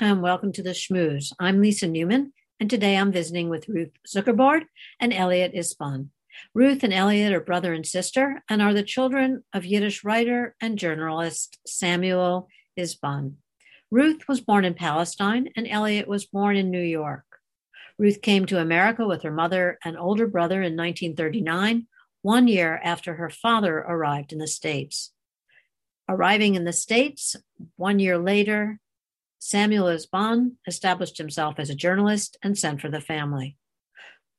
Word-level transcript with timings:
Welcome 0.00 0.52
to 0.52 0.62
the 0.62 0.70
Shmooze. 0.70 1.32
I'm 1.40 1.60
Lisa 1.60 1.88
Newman, 1.88 2.32
and 2.60 2.70
today 2.70 2.96
I'm 2.96 3.10
visiting 3.10 3.48
with 3.48 3.68
Ruth 3.68 3.90
Zuckerbrod 4.06 4.62
and 5.00 5.12
Elliott 5.12 5.54
Isban. 5.54 6.10
Ruth 6.54 6.84
and 6.84 6.94
Elliott 6.94 7.32
are 7.32 7.40
brother 7.40 7.72
and 7.74 7.84
sister 7.84 8.44
and 8.48 8.62
are 8.62 8.72
the 8.72 8.84
children 8.84 9.42
of 9.52 9.64
Yiddish 9.64 10.04
writer 10.04 10.54
and 10.60 10.78
journalist 10.78 11.58
Samuel 11.66 12.46
Isban. 12.78 13.34
Ruth 13.90 14.28
was 14.28 14.40
born 14.40 14.64
in 14.64 14.74
Palestine 14.74 15.50
and 15.56 15.66
Elliot 15.66 16.06
was 16.06 16.26
born 16.26 16.56
in 16.56 16.70
New 16.70 16.80
York. 16.80 17.24
Ruth 17.98 18.22
came 18.22 18.46
to 18.46 18.60
America 18.60 19.04
with 19.04 19.22
her 19.22 19.32
mother 19.32 19.80
and 19.84 19.98
older 19.98 20.28
brother 20.28 20.62
in 20.62 20.76
1939, 20.76 21.88
one 22.22 22.46
year 22.46 22.80
after 22.84 23.14
her 23.14 23.30
father 23.30 23.78
arrived 23.78 24.32
in 24.32 24.38
the 24.38 24.46
States. 24.46 25.12
Arriving 26.08 26.54
in 26.54 26.64
the 26.64 26.72
States 26.72 27.34
one 27.74 27.98
year 27.98 28.16
later, 28.16 28.78
Samuel 29.38 29.86
Isban 29.86 30.52
established 30.66 31.18
himself 31.18 31.56
as 31.58 31.70
a 31.70 31.74
journalist 31.74 32.36
and 32.42 32.58
sent 32.58 32.80
for 32.80 32.88
the 32.88 33.00
family. 33.00 33.56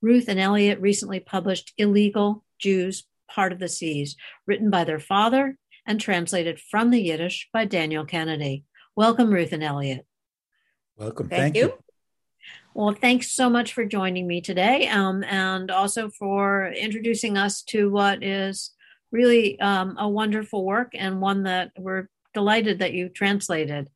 Ruth 0.02 0.28
and 0.28 0.40
Elliott 0.40 0.80
recently 0.80 1.20
published 1.20 1.74
Illegal 1.78 2.44
Jews 2.60 3.06
Part 3.30 3.52
of 3.52 3.60
the 3.60 3.70
Seas, 3.70 4.16
written 4.46 4.70
by 4.70 4.84
their 4.84 5.00
father 5.00 5.58
and 5.86 6.00
translated 6.00 6.60
from 6.60 6.90
the 6.90 7.02
Yiddish 7.02 7.50
by 7.54 7.66
Daniel 7.66 8.06
Kennedy. 8.06 8.66
Welcome, 8.96 9.32
Ruth 9.32 9.54
and 9.54 9.64
Elliot. 9.64 10.06
Welcome. 10.98 11.30
Thank, 11.30 11.42
Thank 11.42 11.56
you. 11.56 11.62
you. 11.62 11.74
Well, 12.74 12.94
thanks 12.94 13.32
so 13.32 13.50
much 13.50 13.74
for 13.74 13.86
joining 13.86 14.28
me 14.28 14.42
today 14.42 14.88
um, 14.88 15.24
and 15.24 15.72
also 15.72 16.10
for 16.10 16.68
introducing 16.68 17.38
us 17.38 17.62
to 17.64 17.90
what 17.90 18.24
is 18.24 18.72
really 19.12 19.60
um, 19.60 19.96
a 19.98 20.08
wonderful 20.08 20.66
work 20.66 20.92
and 20.94 21.20
one 21.20 21.44
that 21.44 21.72
we're 21.78 22.08
delighted 22.34 22.80
that 22.80 22.94
you 22.94 23.10
translated. 23.10 23.90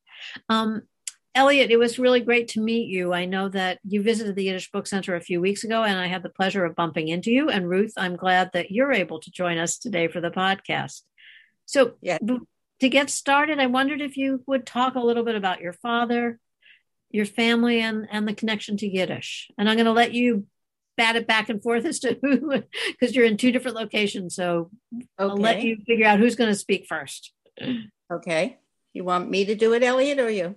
Um, 0.50 0.82
Elliott, 1.36 1.72
it 1.72 1.78
was 1.78 1.98
really 1.98 2.20
great 2.20 2.50
to 2.50 2.62
meet 2.62 2.88
you. 2.88 3.12
I 3.12 3.26
know 3.26 3.50
that 3.50 3.80
you 3.84 4.04
visited 4.04 4.36
the 4.36 4.44
Yiddish 4.44 4.72
Book 4.72 4.86
Center 4.86 5.16
a 5.16 5.22
few 5.22 5.42
weeks 5.42 5.64
ago, 5.64 5.84
and 5.84 5.98
I 5.98 6.06
had 6.06 6.22
the 6.22 6.30
pleasure 6.30 6.64
of 6.64 6.76
bumping 6.76 7.08
into 7.08 7.32
you. 7.32 7.50
And 7.50 7.68
Ruth, 7.68 7.94
I'm 7.98 8.16
glad 8.16 8.52
that 8.54 8.70
you're 8.70 8.92
able 8.92 9.20
to 9.20 9.32
join 9.32 9.58
us 9.58 9.80
today 9.80 10.08
for 10.08 10.22
the 10.22 10.30
podcast. 10.30 11.02
So, 11.66 11.94
yeah. 12.02 12.20
to 12.20 12.90
get 12.90 13.10
started, 13.10 13.60
I 13.60 13.66
wondered 13.66 14.00
if 14.00 14.16
you 14.16 14.44
would 14.46 14.68
talk 14.68 14.94
a 14.94 15.00
little 15.00 15.24
bit 15.24 15.36
about 15.36 15.62
your 15.62 15.74
father, 15.74 16.40
your 17.10 17.26
family, 17.26 17.82
and, 17.82 18.08
and 18.12 18.28
the 18.28 18.36
connection 18.36 18.78
to 18.78 18.88
Yiddish. 18.88 19.50
And 19.58 19.68
I'm 19.68 19.76
going 19.76 19.86
to 19.86 19.92
let 19.92 20.14
you 20.14 20.46
bat 20.98 21.16
it 21.16 21.26
back 21.26 21.50
and 21.50 21.64
forth 21.64 21.86
as 21.86 22.00
to 22.02 22.16
who, 22.22 22.62
because 22.92 23.16
you're 23.16 23.26
in 23.26 23.38
two 23.38 23.52
different 23.52 23.78
locations. 23.78 24.36
So, 24.36 24.70
okay. 24.94 25.08
I'll 25.18 25.36
let 25.36 25.64
you 25.64 25.78
figure 25.88 26.06
out 26.06 26.20
who's 26.20 26.36
going 26.36 26.52
to 26.52 26.56
speak 26.56 26.86
first. 26.88 27.34
Okay. 28.12 28.60
You 28.94 29.04
want 29.04 29.32
me 29.32 29.46
to 29.46 29.56
do 29.56 29.74
it, 29.74 29.82
Elliott, 29.82 30.20
or 30.20 30.30
you? 30.30 30.56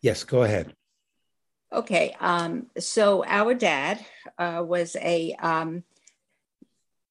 Yes, 0.00 0.24
go 0.24 0.42
ahead. 0.42 0.74
Okay. 1.72 2.16
Um, 2.20 2.66
so 2.78 3.24
our 3.24 3.54
dad 3.54 4.04
uh, 4.38 4.62
was 4.66 4.96
a 4.96 5.34
um, 5.40 5.84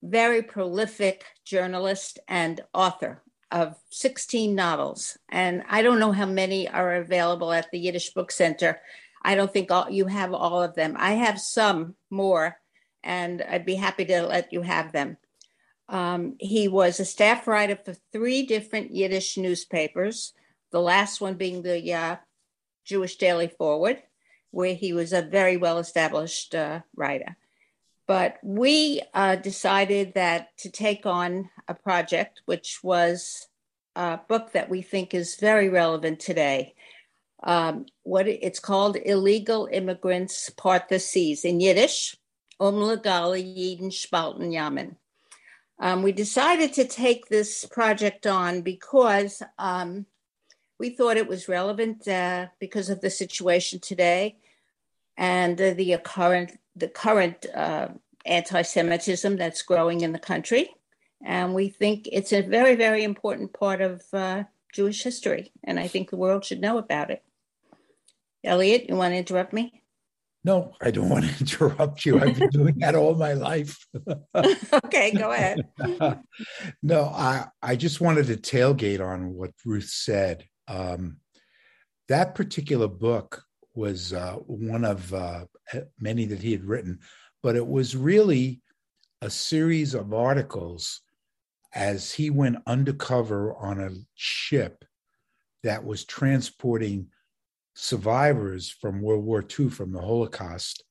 very 0.02 0.42
prolific 0.42 1.24
journalist 1.46 2.20
and 2.28 2.62
author 2.74 3.22
of 3.52 3.76
16 3.90 4.54
novels. 4.54 5.18
And 5.30 5.64
I 5.70 5.82
don't 5.82 6.00
know 6.00 6.12
how 6.12 6.26
many 6.26 6.68
are 6.68 6.96
available 6.96 7.52
at 7.52 7.72
the 7.72 7.80
Yiddish 7.80 8.14
Book 8.14 8.32
Center. 8.32 8.80
I 9.24 9.36
don't 9.36 9.52
think 9.52 9.72
all, 9.72 9.90
you 9.90 10.06
have 10.06 10.34
all 10.34 10.62
of 10.62 10.76
them. 10.76 10.96
I 10.98 11.14
have 11.14 11.40
some 11.40 11.96
more, 12.10 12.58
and 13.04 13.42
I'd 13.42 13.66
be 13.66 13.76
happy 13.76 14.06
to 14.06 14.24
let 14.24 14.54
you 14.54 14.62
have 14.62 14.92
them. 14.92 15.18
Um, 15.88 16.36
he 16.40 16.68
was 16.68 17.00
a 17.00 17.06
staff 17.06 17.48
writer 17.48 17.76
for 17.76 17.96
three 18.12 18.46
different 18.46 18.92
Yiddish 18.92 19.38
newspapers, 19.38 20.34
the 20.72 20.82
last 20.82 21.20
one 21.20 21.34
being 21.34 21.64
the 21.64 21.94
uh, 21.94 22.16
Jewish 22.90 23.18
Daily 23.18 23.48
Forward, 23.48 24.02
where 24.50 24.74
he 24.74 24.94
was 24.94 25.14
a 25.14 25.22
very 25.22 25.58
well 25.58 25.78
established 25.78 26.56
uh, 26.56 26.82
writer. 26.96 27.38
But 28.08 28.40
we 28.42 29.04
uh, 29.14 29.36
decided 29.36 30.16
that 30.16 30.58
to 30.58 30.72
take 30.72 31.06
on 31.06 31.52
a 31.68 31.76
project, 31.76 32.42
which 32.46 32.80
was 32.84 33.48
a 33.96 34.20
book 34.28 34.54
that 34.54 34.68
we 34.68 34.82
think 34.82 35.14
is 35.14 35.36
very 35.36 35.70
relevant 35.70 36.20
today. 36.20 36.74
Um, 37.44 37.86
what 38.02 38.28
it's 38.28 38.60
called 38.60 38.98
Illegal 38.98 39.70
Immigrants 39.72 40.50
Part 40.50 40.90
the 40.90 41.00
Seas 41.00 41.46
in 41.46 41.60
Yiddish, 41.60 42.18
Umlegale 42.60 43.40
Yiden 43.40 43.92
Spalten 43.92 44.52
Yamen. 44.52 44.96
Um, 45.80 46.02
we 46.02 46.12
decided 46.12 46.74
to 46.74 46.86
take 46.86 47.28
this 47.28 47.64
project 47.66 48.26
on 48.26 48.62
because 48.62 49.44
um, 49.60 50.08
we 50.80 50.90
thought 50.90 51.18
it 51.18 51.28
was 51.28 51.50
relevant 51.50 52.08
uh, 52.08 52.48
because 52.60 52.90
of 52.90 53.02
the 53.02 53.10
situation 53.10 53.80
today 53.80 54.38
and 55.18 55.60
uh, 55.62 55.74
the 55.74 55.98
current 56.04 56.58
the 56.76 56.88
current 56.88 57.46
uh, 57.54 57.90
anti-Semitism 58.26 59.36
that's 59.36 59.62
growing 59.62 60.02
in 60.02 60.14
the 60.14 60.20
country, 60.20 60.74
and 61.24 61.54
we 61.54 61.68
think 61.68 62.08
it's 62.12 62.32
a 62.32 62.42
very 62.42 62.76
very 62.76 63.04
important 63.04 63.54
part 63.54 63.82
of 63.82 64.02
uh, 64.14 64.46
Jewish 64.74 65.04
history, 65.04 65.52
and 65.64 65.80
I 65.80 65.88
think 65.88 66.10
the 66.10 66.18
world 66.18 66.46
should 66.46 66.62
know 66.62 66.78
about 66.78 67.12
it. 67.12 67.22
Elliott, 68.44 68.88
you 68.88 68.96
want 68.96 69.12
to 69.12 69.18
interrupt 69.18 69.52
me? 69.52 69.84
No, 70.46 70.74
I 70.82 70.92
don't 70.92 71.10
want 71.10 71.26
to 71.26 71.32
interrupt 71.42 72.06
you. 72.06 72.20
I've 72.20 72.40
been 72.40 72.50
doing 72.50 72.80
that 72.80 72.96
all 72.96 73.16
my 73.16 73.34
life. 73.34 73.86
okay, 74.86 75.12
go 75.12 75.32
ahead. 75.34 75.68
no, 76.82 77.04
I, 77.04 77.48
I 77.62 77.76
just 77.76 78.00
wanted 78.00 78.28
to 78.28 78.38
tailgate 78.38 79.06
on 79.06 79.34
what 79.34 79.52
Ruth 79.66 79.90
said. 79.90 80.46
Um, 80.70 81.18
that 82.08 82.36
particular 82.36 82.88
book 82.88 83.44
was 83.76 84.14
uh, 84.14 84.36
one 84.46 84.86
of 84.86 85.14
uh, 85.14 85.46
many 86.00 86.26
that 86.26 86.42
he 86.42 86.52
had 86.52 86.64
written, 86.64 87.00
but 87.44 87.56
it 87.56 87.68
was 87.68 87.96
really 87.96 88.62
a 89.22 89.30
series 89.30 89.94
of 89.94 90.14
articles 90.14 91.02
as 91.74 92.12
he 92.12 92.30
went 92.30 92.58
undercover 92.66 93.54
on 93.56 93.80
a 93.80 93.92
ship 94.16 94.86
that 95.64 95.84
was 95.84 96.06
transporting 96.06 97.08
survivors 97.76 98.70
from 98.70 99.02
World 99.02 99.26
War 99.26 99.44
II, 99.44 99.70
from 99.70 99.92
the 99.92 100.02
Holocaust, 100.02 100.84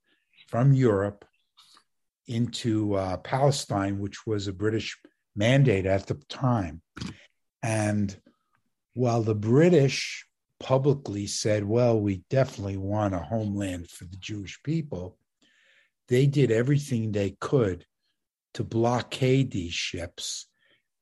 from 0.49 0.73
Europe 0.73 1.25
into 2.27 2.95
uh, 2.95 3.17
Palestine, 3.19 3.99
which 3.99 4.27
was 4.27 4.47
a 4.47 4.53
British 4.53 4.99
mandate 5.35 5.87
at 5.87 6.07
the 6.07 6.15
time. 6.29 6.83
And 7.63 8.17
while 8.99 9.23
the 9.23 9.33
British 9.33 10.27
publicly 10.59 11.25
said, 11.25 11.63
well, 11.63 12.01
we 12.01 12.25
definitely 12.31 12.77
want 12.77 13.15
a 13.15 13.19
homeland 13.21 13.89
for 13.89 14.05
the 14.07 14.17
Jewish 14.17 14.61
people, 14.65 15.17
they 16.09 16.27
did 16.27 16.51
everything 16.51 17.13
they 17.13 17.37
could 17.41 17.87
to 18.55 18.65
blockade 18.65 19.53
these 19.53 19.73
ships 19.73 20.49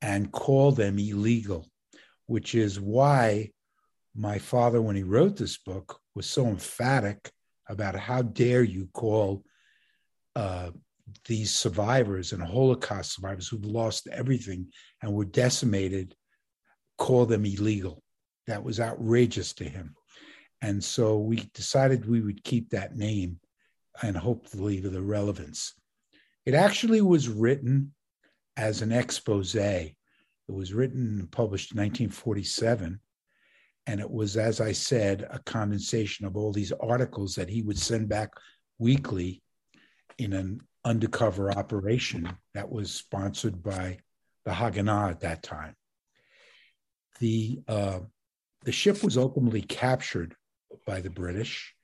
and 0.02 0.30
call 0.30 0.72
them 0.72 0.98
illegal, 0.98 1.66
which 2.26 2.54
is 2.54 2.78
why 2.78 3.48
my 4.14 4.38
father, 4.38 4.82
when 4.82 4.96
he 4.96 5.02
wrote 5.02 5.38
this 5.38 5.56
book, 5.56 5.98
was 6.14 6.26
so 6.26 6.48
emphatic 6.48 7.30
about 7.66 7.96
how 7.96 8.20
dare 8.20 8.62
you 8.62 8.90
call 8.92 9.42
uh, 10.34 10.68
these 11.24 11.54
survivors 11.54 12.34
and 12.34 12.42
Holocaust 12.42 13.14
survivors 13.14 13.48
who've 13.48 13.64
lost 13.64 14.06
everything 14.08 14.66
and 15.00 15.14
were 15.14 15.24
decimated 15.24 16.14
call 16.98 17.26
them 17.26 17.44
illegal. 17.44 18.02
That 18.46 18.62
was 18.62 18.80
outrageous 18.80 19.52
to 19.54 19.64
him. 19.64 19.94
And 20.62 20.82
so 20.82 21.18
we 21.18 21.48
decided 21.54 22.08
we 22.08 22.20
would 22.20 22.44
keep 22.44 22.70
that 22.70 22.96
name 22.96 23.40
and 24.02 24.16
hopefully 24.16 24.80
the 24.80 25.02
relevance. 25.02 25.74
It 26.44 26.54
actually 26.54 27.00
was 27.00 27.28
written 27.28 27.92
as 28.56 28.82
an 28.82 28.92
expose. 28.92 29.54
It 29.54 29.94
was 30.48 30.72
written 30.72 31.18
and 31.20 31.30
published 31.30 31.72
in 31.72 31.78
1947. 31.78 33.00
And 33.88 34.00
it 34.00 34.10
was, 34.10 34.36
as 34.36 34.60
I 34.60 34.72
said, 34.72 35.26
a 35.30 35.38
condensation 35.40 36.26
of 36.26 36.36
all 36.36 36.52
these 36.52 36.72
articles 36.72 37.34
that 37.34 37.48
he 37.48 37.62
would 37.62 37.78
send 37.78 38.08
back 38.08 38.30
weekly 38.78 39.42
in 40.18 40.32
an 40.32 40.60
undercover 40.84 41.50
operation 41.52 42.28
that 42.54 42.70
was 42.70 42.92
sponsored 42.92 43.62
by 43.62 43.98
the 44.44 44.52
Haganah 44.52 45.10
at 45.10 45.20
that 45.20 45.42
time 45.42 45.74
the 47.18 47.60
uh, 47.68 48.00
the 48.64 48.72
ship 48.72 49.02
was 49.02 49.16
ultimately 49.16 49.62
captured 49.62 50.34
by 50.86 51.00
the 51.00 51.10
British, 51.10 51.74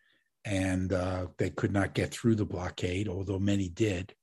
and 0.44 0.93
uh, 0.93 1.29
they 1.38 1.50
could 1.50 1.73
not 1.73 1.94
get 1.94 2.11
through 2.12 2.34
the 2.34 2.44
blockade, 2.44 3.08
although 3.08 3.38
many 3.38 3.69
did. 3.69 4.14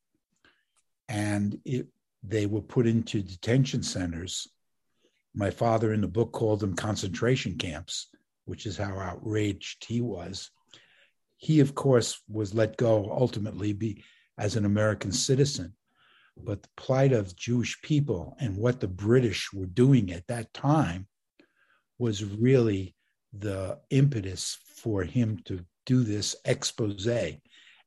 And 1.08 1.60
it, 1.66 1.88
they 2.22 2.46
were 2.46 2.62
put 2.62 2.86
into 2.86 3.22
detention 3.22 3.82
centers. 3.82 4.48
My 5.34 5.52
father, 5.52 5.94
in 5.94 6.02
the 6.02 6.08
book, 6.08 6.34
called 6.34 6.60
them 6.60 6.76
concentration 6.76 7.58
camps, 7.58 8.08
which 8.46 8.66
is 8.66 8.78
how 8.78 9.00
outraged 9.00 9.86
he 9.86 10.02
was. 10.02 10.52
He, 11.38 11.62
of 11.62 11.74
course, 11.76 12.22
was 12.28 12.54
let 12.54 12.76
go 12.76 13.10
ultimately 13.10 13.72
be, 13.72 14.04
as 14.38 14.58
an 14.58 14.66
American 14.66 15.14
citizen 15.14 15.74
but 16.44 16.63
the 16.63 16.69
plight 16.77 17.13
of 17.13 17.36
Jewish 17.36 17.81
people 17.81 18.36
and 18.39 18.57
what 18.57 18.80
the 18.80 18.88
British 18.88 19.51
were 19.53 19.65
doing 19.65 20.12
at 20.12 20.27
that 20.27 20.53
time 20.53 21.07
was 21.97 22.24
really 22.24 22.95
the 23.33 23.80
impetus 23.89 24.57
for 24.77 25.03
him 25.03 25.39
to 25.45 25.65
do 25.86 26.03
this 26.03 26.36
expose 26.45 27.07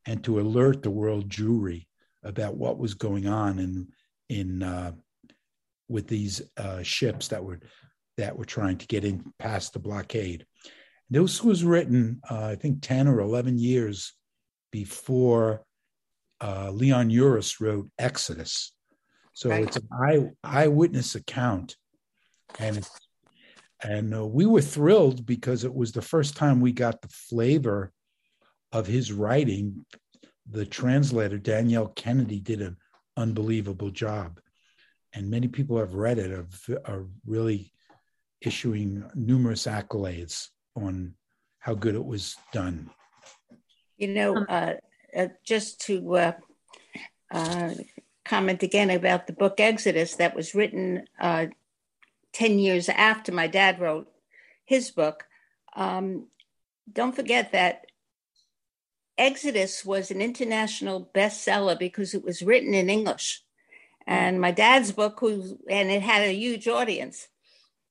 and 0.07 0.25
to 0.25 0.41
alert 0.41 0.83
the 0.83 0.91
world 0.91 1.29
Jewry 1.29 1.87
about 2.23 2.57
what 2.57 2.79
was 2.79 2.95
going 2.95 3.27
on 3.27 3.59
in 3.59 3.89
in 4.29 4.63
uh, 4.63 4.93
with 5.89 6.09
these 6.09 6.43
uh, 6.57 6.83
ships 6.83 7.29
that 7.29 7.45
were 7.45 7.61
that 8.17 8.37
were 8.37 8.45
trying 8.45 8.79
to 8.79 8.87
get 8.87 9.05
in 9.05 9.33
past 9.39 9.73
the 9.73 9.79
blockade. 9.79 10.47
This 11.11 11.43
was 11.43 11.65
written, 11.65 12.21
uh, 12.31 12.47
I 12.47 12.57
think, 12.57 12.83
ten 12.83 13.09
or 13.09 13.21
eleven 13.21 13.59
years 13.59 14.13
before 14.71 15.65
uh, 16.43 16.71
Leon 16.73 17.11
Uris 17.11 17.61
wrote 17.61 17.89
Exodus. 17.99 18.73
So 19.33 19.49
right. 19.49 19.63
it's 19.65 19.77
an 19.77 19.89
eye 19.93 20.31
eyewitness 20.45 21.15
account, 21.15 21.77
and 22.59 22.87
and 23.83 24.15
uh, 24.15 24.27
we 24.27 24.45
were 24.45 24.61
thrilled 24.61 25.25
because 25.25 25.65
it 25.65 25.75
was 25.75 25.93
the 25.93 26.03
first 26.03 26.37
time 26.37 26.61
we 26.61 26.73
got 26.73 27.01
the 27.01 27.09
flavor 27.09 27.93
of 28.73 28.87
his 28.87 29.13
writing. 29.13 29.87
The 30.51 30.67
translator 30.67 31.39
Danielle 31.39 31.89
Kennedy 31.89 32.41
did 32.41 32.61
an 32.61 32.77
unbelievable 33.17 33.91
job, 33.91 34.41
and 35.15 35.31
many 35.31 35.49
people 35.49 35.79
have 35.79 35.95
read 35.95 36.19
it 36.19 36.33
are, 36.33 36.49
are 36.85 37.07
really 37.25 37.73
issuing 38.43 39.09
numerous 39.15 39.67
accolades 39.67 40.49
on 40.75 41.15
how 41.61 41.75
good 41.75 41.95
it 41.95 42.05
was 42.05 42.37
done. 42.53 42.91
You 43.97 44.09
know, 44.09 44.37
um, 44.37 44.47
uh, 44.49 44.73
uh, 45.17 45.29
just 45.45 45.81
to 45.83 46.17
uh, 46.17 46.33
uh, 47.31 47.75
comment 48.25 48.63
again 48.63 48.91
about 48.91 49.27
the 49.27 49.33
book 49.33 49.59
Exodus 49.59 50.17
that 50.17 50.35
was 50.35 50.55
written 50.55 51.07
uh, 51.21 51.47
10 52.33 52.59
years 52.59 52.89
after 52.89 53.33
my 53.33 53.47
dad 53.47 53.81
wrote 53.81 54.11
his 54.65 54.91
book. 54.91 55.25
Um, 55.75 56.27
don't 56.91 57.15
forget 57.15 57.53
that 57.53 57.87
Exodus 59.19 59.85
was 59.85 60.11
an 60.11 60.21
international 60.21 61.11
bestseller 61.15 61.79
because 61.79 62.15
it 62.15 62.25
was 62.25 62.43
written 62.43 62.75
in 62.75 62.89
English. 62.89 63.43
And 64.07 64.41
my 64.41 64.51
dad's 64.51 64.93
book, 64.93 65.21
who, 65.21 65.59
and 65.69 65.91
it 65.91 66.03
had 66.03 66.23
a 66.23 66.35
huge 66.35 66.67
audience. 66.67 67.29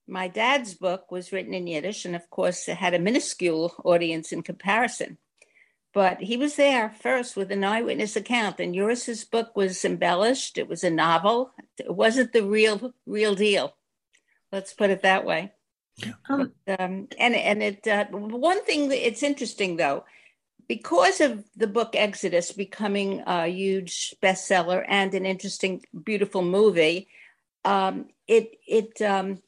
My 0.07 0.27
dad's 0.27 0.73
book 0.73 1.11
was 1.11 1.31
written 1.31 1.53
in 1.53 1.67
Yiddish, 1.67 2.03
and 2.03 2.15
of 2.15 2.29
course, 2.29 2.67
it 2.67 2.77
had 2.77 2.93
a 2.93 2.99
minuscule 2.99 3.73
audience 3.85 4.31
in 4.31 4.41
comparison. 4.41 5.17
But 5.93 6.21
he 6.21 6.37
was 6.37 6.55
there 6.55 6.93
first 7.01 7.35
with 7.35 7.51
an 7.51 7.63
eyewitness 7.63 8.15
account, 8.15 8.59
and 8.59 8.75
Uris's 8.75 9.25
book 9.25 9.55
was 9.55 9.83
embellished. 9.83 10.57
It 10.57 10.69
was 10.69 10.83
a 10.83 10.89
novel. 10.89 11.51
It 11.77 11.93
wasn't 11.93 12.31
the 12.31 12.43
real, 12.43 12.93
real 13.05 13.35
deal. 13.35 13.75
Let's 14.51 14.73
put 14.73 14.89
it 14.89 15.01
that 15.01 15.25
way. 15.25 15.51
Um, 16.29 16.53
but, 16.65 16.79
um, 16.79 17.07
and 17.19 17.35
and 17.35 17.61
it 17.61 17.87
uh, 17.87 18.05
one 18.05 18.63
thing 18.63 18.89
that 18.89 19.05
it's 19.05 19.23
interesting 19.23 19.75
though, 19.75 20.05
because 20.67 21.21
of 21.21 21.43
the 21.55 21.67
book 21.67 21.95
Exodus 21.95 22.51
becoming 22.51 23.23
a 23.27 23.47
huge 23.47 24.15
bestseller 24.21 24.85
and 24.87 25.13
an 25.13 25.25
interesting, 25.25 25.83
beautiful 26.05 26.41
movie, 26.41 27.09
um, 27.65 28.07
it 28.27 28.55
it 28.67 29.01
um, 29.01 29.41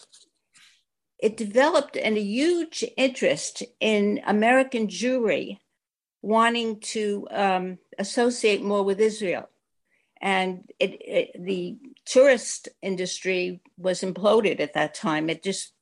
it 1.18 1.38
developed 1.38 1.96
a 1.96 2.20
huge 2.20 2.84
interest 2.98 3.64
in 3.80 4.22
American 4.26 4.88
Jewry 4.88 5.60
wanting 6.24 6.80
to 6.80 7.28
um, 7.30 7.78
associate 8.00 8.64
more 8.64 8.82
with 8.82 9.00
Israel. 9.00 9.50
And 10.22 10.64
it, 10.80 10.92
it, 11.02 11.46
the 11.46 11.78
tourist 12.06 12.70
industry 12.82 13.62
was 13.78 14.02
imploded 14.02 14.62
at 14.62 14.74
that 14.74 14.96
time. 14.96 15.30
It 15.30 15.44
just, 15.44 15.74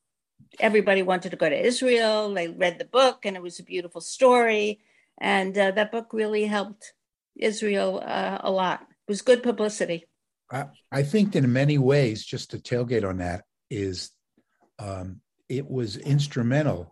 everybody 0.59 1.03
wanted 1.03 1.29
to 1.29 1.37
go 1.37 1.47
to 1.47 1.65
Israel. 1.65 2.33
They 2.33 2.47
read 2.47 2.79
the 2.79 2.85
book, 2.85 3.23
and 3.23 3.37
it 3.37 3.43
was 3.43 3.59
a 3.59 3.63
beautiful 3.63 4.01
story. 4.01 4.81
And 5.19 5.55
uh, 5.55 5.71
that 5.71 5.91
book 5.91 6.07
really 6.11 6.45
helped 6.45 6.91
Israel 7.37 8.01
uh, 8.03 8.39
a 8.41 8.49
lot. 8.49 8.81
It 8.81 9.11
was 9.11 9.21
good 9.21 9.43
publicity. 9.43 10.07
I, 10.51 10.65
I 10.91 11.03
think 11.03 11.33
that 11.33 11.43
in 11.43 11.53
many 11.53 11.77
ways, 11.77 12.25
just 12.25 12.49
to 12.51 12.57
tailgate 12.57 13.07
on 13.07 13.17
that, 13.17 13.43
is 13.69 14.09
um, 14.79 15.21
it 15.47 15.69
was 15.69 15.97
instrumental 15.97 16.91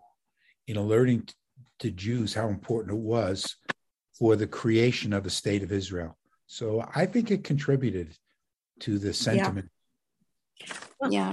in 0.68 0.76
alerting 0.76 1.26
to 1.80 1.90
Jews 1.90 2.34
how 2.34 2.48
important 2.48 2.96
it 2.96 3.00
was 3.00 3.56
for 4.18 4.36
the 4.36 4.46
creation 4.46 5.12
of 5.12 5.24
the 5.24 5.30
state 5.30 5.62
of 5.62 5.72
Israel. 5.72 6.16
So 6.46 6.86
I 6.94 7.06
think 7.06 7.30
it 7.30 7.44
contributed 7.44 8.16
to 8.80 8.98
the 8.98 9.12
sentiment. 9.12 9.70
Yeah. 11.08 11.08
yeah. 11.10 11.32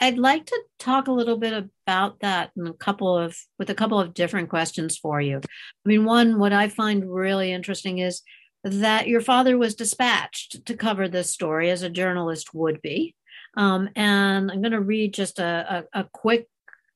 I'd 0.00 0.18
like 0.18 0.46
to 0.46 0.62
talk 0.78 1.08
a 1.08 1.12
little 1.12 1.36
bit 1.36 1.68
about 1.86 2.20
that 2.20 2.52
in 2.56 2.68
a 2.68 2.72
couple 2.72 3.18
of 3.18 3.36
with 3.58 3.68
a 3.68 3.74
couple 3.74 3.98
of 3.98 4.14
different 4.14 4.48
questions 4.48 4.96
for 4.96 5.20
you. 5.20 5.38
I 5.38 5.88
mean, 5.88 6.04
one, 6.04 6.38
what 6.38 6.52
I 6.52 6.68
find 6.68 7.12
really 7.12 7.50
interesting 7.50 7.98
is 7.98 8.22
that 8.62 9.08
your 9.08 9.20
father 9.20 9.58
was 9.58 9.74
dispatched 9.74 10.64
to 10.66 10.76
cover 10.76 11.08
this 11.08 11.32
story 11.32 11.68
as 11.70 11.82
a 11.82 11.90
journalist 11.90 12.54
would 12.54 12.80
be. 12.80 13.16
Um, 13.56 13.88
and 13.96 14.52
I'm 14.52 14.62
going 14.62 14.72
to 14.72 14.80
read 14.80 15.14
just 15.14 15.40
a, 15.40 15.84
a, 15.92 16.00
a, 16.00 16.04
quick 16.04 16.48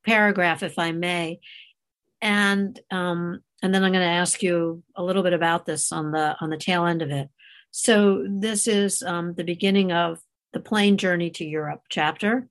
paragraph, 0.06 0.62
if 0.62 0.78
I 0.78 0.92
may 0.92 1.40
and 2.26 2.80
um, 2.90 3.40
and 3.62 3.72
then 3.72 3.84
I'm 3.84 3.92
going 3.92 4.04
to 4.04 4.10
ask 4.10 4.42
you 4.42 4.82
a 4.96 5.02
little 5.02 5.22
bit 5.22 5.32
about 5.32 5.64
this 5.64 5.92
on 5.92 6.10
the 6.10 6.36
on 6.40 6.50
the 6.50 6.56
tail 6.56 6.84
end 6.84 7.00
of 7.00 7.10
it. 7.10 7.28
So 7.70 8.26
this 8.28 8.66
is 8.66 9.00
um, 9.02 9.34
the 9.34 9.44
beginning 9.44 9.92
of 9.92 10.18
the 10.52 10.58
plane 10.58 10.96
journey 10.98 11.30
to 11.30 11.44
Europe 11.44 11.82
chapter. 11.88 12.48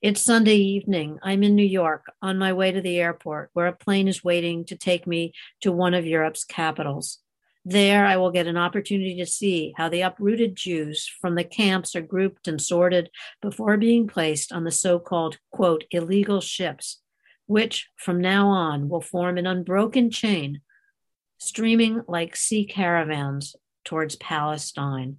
It's 0.00 0.22
Sunday 0.22 0.56
evening. 0.56 1.18
I'm 1.22 1.42
in 1.42 1.54
New 1.54 1.66
York 1.66 2.10
on 2.22 2.38
my 2.38 2.54
way 2.54 2.72
to 2.72 2.80
the 2.80 2.98
airport, 2.98 3.50
where 3.52 3.66
a 3.66 3.74
plane 3.74 4.08
is 4.08 4.24
waiting 4.24 4.64
to 4.66 4.76
take 4.76 5.06
me 5.06 5.34
to 5.60 5.70
one 5.70 5.92
of 5.92 6.06
Europe's 6.06 6.44
capitals. 6.44 7.18
There, 7.66 8.06
I 8.06 8.16
will 8.16 8.30
get 8.30 8.46
an 8.46 8.56
opportunity 8.56 9.16
to 9.16 9.26
see 9.26 9.74
how 9.76 9.90
the 9.90 10.00
uprooted 10.00 10.56
Jews 10.56 11.06
from 11.20 11.34
the 11.34 11.44
camps 11.44 11.94
are 11.94 12.00
grouped 12.00 12.48
and 12.48 12.58
sorted 12.58 13.10
before 13.42 13.76
being 13.76 14.08
placed 14.08 14.50
on 14.50 14.64
the 14.64 14.72
so 14.72 14.98
called, 14.98 15.36
quote, 15.52 15.84
illegal 15.90 16.40
ships 16.40 17.02
which 17.50 17.88
from 17.96 18.20
now 18.20 18.46
on 18.46 18.88
will 18.88 19.00
form 19.00 19.36
an 19.36 19.44
unbroken 19.44 20.08
chain, 20.08 20.60
streaming 21.38 22.00
like 22.06 22.36
sea 22.36 22.64
caravans 22.64 23.56
towards 23.84 24.14
Palestine. 24.14 25.16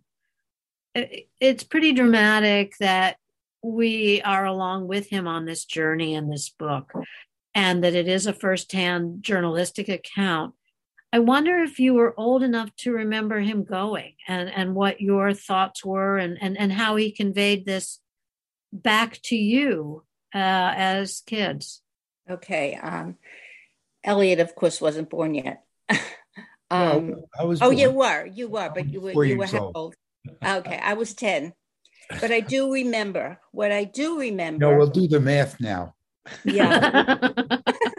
It's 0.96 1.66
pretty 1.66 1.92
dramatic 1.92 2.76
that 2.80 3.18
we 3.62 4.22
are 4.22 4.46
along 4.46 4.88
with 4.88 5.10
him 5.10 5.28
on 5.28 5.44
this 5.44 5.66
journey 5.66 6.14
in 6.14 6.30
this 6.30 6.48
book, 6.48 6.94
and 7.54 7.84
that 7.84 7.96
it 7.96 8.08
is 8.08 8.26
a 8.26 8.34
firsthand 8.34 9.22
journalistic 9.24 9.90
account. 9.90 10.54
I 11.12 11.20
wonder 11.20 11.58
if 11.58 11.80
you 11.80 11.96
were 11.96 12.18
old 12.18 12.44
enough 12.44 12.74
to 12.78 12.94
remember 12.94 13.42
him 13.42 13.66
going 13.66 14.14
and, 14.26 14.50
and 14.50 14.74
what 14.74 15.02
your 15.02 15.34
thoughts 15.34 15.84
were 15.84 16.18
and, 16.18 16.38
and, 16.40 16.58
and 16.58 16.72
how 16.72 16.96
he 16.96 17.12
conveyed 17.12 17.66
this 17.66 18.00
back 18.72 19.20
to 19.24 19.36
you 19.36 20.06
uh, 20.34 20.72
as 20.78 21.24
kids. 21.26 21.81
Okay. 22.32 22.76
Um, 22.76 23.18
Elliott, 24.04 24.40
of 24.40 24.56
course, 24.56 24.82
wasn't 24.82 25.10
born 25.10 25.36
yet. 25.36 25.64
um, 26.70 27.10
no, 27.10 27.26
I 27.40 27.44
was. 27.44 27.62
Oh, 27.62 27.66
born. 27.66 27.78
you 27.78 27.92
were. 27.92 28.26
You 28.26 28.48
were, 28.48 28.72
but 28.74 28.90
you 28.90 29.02
were. 29.02 29.24
You 29.24 29.38
were 29.38 29.46
how 29.46 29.72
old? 29.76 29.96
Okay, 30.44 30.80
I 30.82 30.94
was 30.94 31.14
ten, 31.14 31.54
but 32.20 32.32
I 32.32 32.40
do 32.56 32.72
remember. 32.72 33.40
What 33.52 33.72
I 33.72 33.84
do 33.84 34.20
remember. 34.20 34.72
No, 34.72 34.78
we'll 34.78 34.88
do 34.88 35.08
the 35.08 35.20
math 35.20 35.60
now. 35.60 35.96
Yeah. 36.44 37.18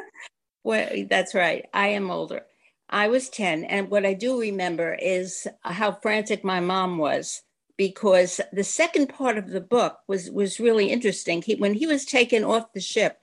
well, 0.65 1.07
that's 1.09 1.35
right. 1.35 1.67
I 1.73 1.89
am 1.89 2.11
older. 2.11 2.43
I 2.89 3.09
was 3.09 3.31
10. 3.31 3.65
And 3.65 3.89
what 3.89 4.05
I 4.05 4.13
do 4.15 4.39
remember 4.39 4.95
is 4.95 5.47
how 5.63 5.93
frantic 5.93 6.45
my 6.45 6.61
mom 6.61 6.99
was 6.99 7.43
because 7.79 8.41
the 8.53 8.65
second 8.65 9.09
part 9.09 9.39
of 9.39 9.49
the 9.49 9.63
book 9.63 9.99
was, 10.07 10.31
was 10.31 10.61
really 10.61 10.91
interesting. 10.91 11.41
He, 11.41 11.55
when 11.55 11.75
he 11.75 11.87
was 11.87 12.05
taken 12.05 12.45
off 12.45 12.75
the 12.75 12.81
ship, 12.81 13.19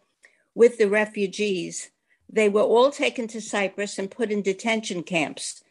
with 0.60 0.78
the 0.78 0.89
refugees. 0.89 1.89
They 2.28 2.50
were 2.50 2.70
all 2.74 2.92
taken 2.92 3.30
to 3.30 3.39
Cyprus 3.39 3.98
and 3.98 4.12
put 4.12 4.30
in 4.30 4.42
detention 4.42 5.04
camps. 5.04 5.63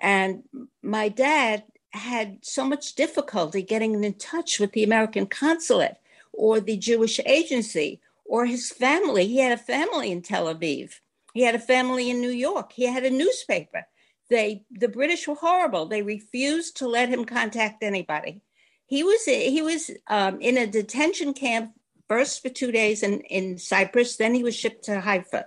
And 0.00 0.44
my 0.82 1.10
dad 1.10 1.64
had 1.90 2.38
so 2.40 2.64
much 2.64 2.94
difficulty 2.94 3.60
getting 3.60 4.02
in 4.02 4.14
touch 4.14 4.58
with 4.58 4.72
the 4.72 4.82
American 4.82 5.26
consulate 5.26 5.98
or 6.32 6.58
the 6.58 6.78
Jewish 6.78 7.20
agency 7.26 8.00
or 8.24 8.46
his 8.46 8.70
family. 8.70 9.26
He 9.26 9.40
had 9.40 9.52
a 9.52 9.62
family 9.62 10.10
in 10.10 10.22
Tel 10.22 10.46
Aviv. 10.46 11.00
He 11.34 11.42
had 11.42 11.54
a 11.54 11.66
family 11.74 12.08
in 12.08 12.22
New 12.22 12.30
York. 12.30 12.72
He 12.72 12.86
had 12.86 13.04
a 13.04 13.10
newspaper. 13.10 13.84
They 14.30 14.64
the 14.70 14.88
British 14.88 15.28
were 15.28 15.34
horrible. 15.34 15.84
They 15.84 16.00
refused 16.00 16.78
to 16.78 16.88
let 16.88 17.10
him 17.10 17.26
contact 17.26 17.82
anybody. 17.82 18.40
He 18.86 19.02
was 19.02 19.22
he 19.26 19.60
was 19.60 19.90
um, 20.06 20.40
in 20.40 20.56
a 20.56 20.66
detention 20.66 21.34
camp 21.34 21.74
first 22.10 22.42
for 22.42 22.48
two 22.48 22.72
days 22.72 23.04
in, 23.04 23.20
in 23.20 23.56
Cyprus, 23.56 24.16
then 24.16 24.34
he 24.34 24.42
was 24.42 24.56
shipped 24.56 24.84
to 24.86 25.00
Haifa. 25.00 25.46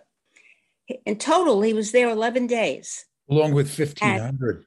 In 1.05 1.17
total, 1.17 1.61
he 1.61 1.73
was 1.73 1.91
there 1.91 2.07
11 2.07 2.47
days. 2.47 3.05
Along 3.29 3.53
with 3.53 3.67
1,500 3.77 4.55
and, 4.55 4.65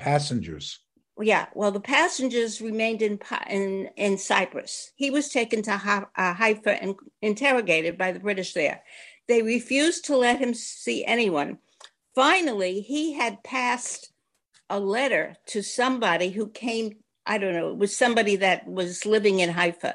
passengers. 0.00 0.80
Yeah, 1.20 1.46
well, 1.54 1.70
the 1.70 1.80
passengers 1.80 2.60
remained 2.60 3.00
in, 3.00 3.20
in, 3.48 3.88
in 3.96 4.18
Cyprus. 4.18 4.90
He 4.96 5.10
was 5.10 5.28
taken 5.28 5.62
to 5.62 5.76
ha- 5.76 6.08
uh, 6.16 6.34
Haifa 6.34 6.82
and 6.82 6.96
interrogated 7.22 7.96
by 7.96 8.10
the 8.10 8.20
British 8.20 8.52
there. 8.52 8.82
they 9.28 9.42
refused 9.42 10.04
to 10.06 10.16
let 10.16 10.40
him 10.40 10.52
see 10.52 11.04
anyone. 11.04 11.58
Finally, 12.16 12.80
he 12.80 13.12
had 13.12 13.44
passed 13.44 14.12
a 14.68 14.80
letter 14.80 15.36
to 15.46 15.62
somebody 15.62 16.30
who 16.30 16.48
came, 16.48 16.96
I 17.24 17.38
don't 17.38 17.54
know, 17.54 17.70
it 17.70 17.78
was 17.78 17.96
somebody 17.96 18.34
that 18.36 18.66
was 18.66 19.06
living 19.06 19.38
in 19.38 19.50
Haifa, 19.50 19.94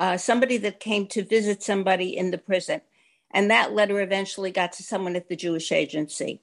uh, 0.00 0.16
somebody 0.16 0.56
that 0.56 0.80
came 0.80 1.06
to 1.06 1.22
visit 1.22 1.62
somebody 1.62 2.16
in 2.16 2.30
the 2.30 2.38
prison. 2.38 2.80
And 3.32 3.50
that 3.50 3.74
letter 3.74 4.00
eventually 4.00 4.50
got 4.50 4.72
to 4.72 4.82
someone 4.82 5.14
at 5.14 5.28
the 5.28 5.36
Jewish 5.36 5.70
agency. 5.70 6.42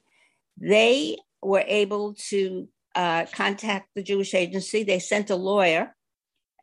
They 0.57 1.17
were 1.41 1.63
able 1.65 2.13
to 2.29 2.69
uh, 2.95 3.25
contact 3.33 3.89
the 3.95 4.03
Jewish 4.03 4.33
agency. 4.33 4.83
They 4.83 4.99
sent 4.99 5.31
a 5.31 5.35
lawyer, 5.35 5.95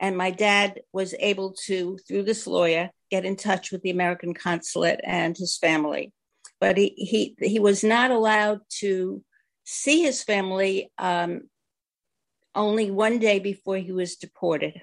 and 0.00 0.16
my 0.16 0.30
dad 0.30 0.80
was 0.92 1.14
able 1.18 1.54
to, 1.66 1.98
through 2.06 2.22
this 2.22 2.46
lawyer, 2.46 2.90
get 3.10 3.24
in 3.24 3.36
touch 3.36 3.70
with 3.70 3.82
the 3.82 3.90
American 3.90 4.32
consulate 4.32 5.00
and 5.04 5.36
his 5.36 5.58
family. 5.58 6.12
But 6.60 6.78
he 6.78 6.94
he 6.96 7.36
he 7.40 7.58
was 7.58 7.84
not 7.84 8.10
allowed 8.10 8.60
to 8.80 9.22
see 9.64 10.02
his 10.02 10.22
family 10.22 10.92
um, 10.96 11.42
only 12.54 12.90
one 12.90 13.18
day 13.18 13.40
before 13.40 13.76
he 13.76 13.92
was 13.92 14.16
deported, 14.16 14.80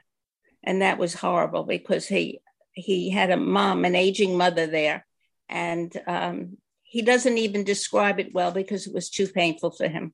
and 0.64 0.82
that 0.82 0.98
was 0.98 1.14
horrible 1.14 1.64
because 1.64 2.08
he 2.08 2.40
he 2.74 3.10
had 3.10 3.32
a 3.32 3.38
mom, 3.38 3.84
an 3.84 3.96
aging 3.96 4.38
mother 4.38 4.66
there, 4.68 5.06
and 5.50 5.92
um, 6.08 6.58
he 6.84 7.02
doesn't 7.02 7.38
even 7.38 7.64
describe 7.64 8.20
it 8.20 8.34
well 8.34 8.52
because 8.52 8.88
it 8.88 8.94
was 8.94 9.10
too 9.10 9.28
painful 9.28 9.72
for 9.72 9.88
him. 9.88 10.14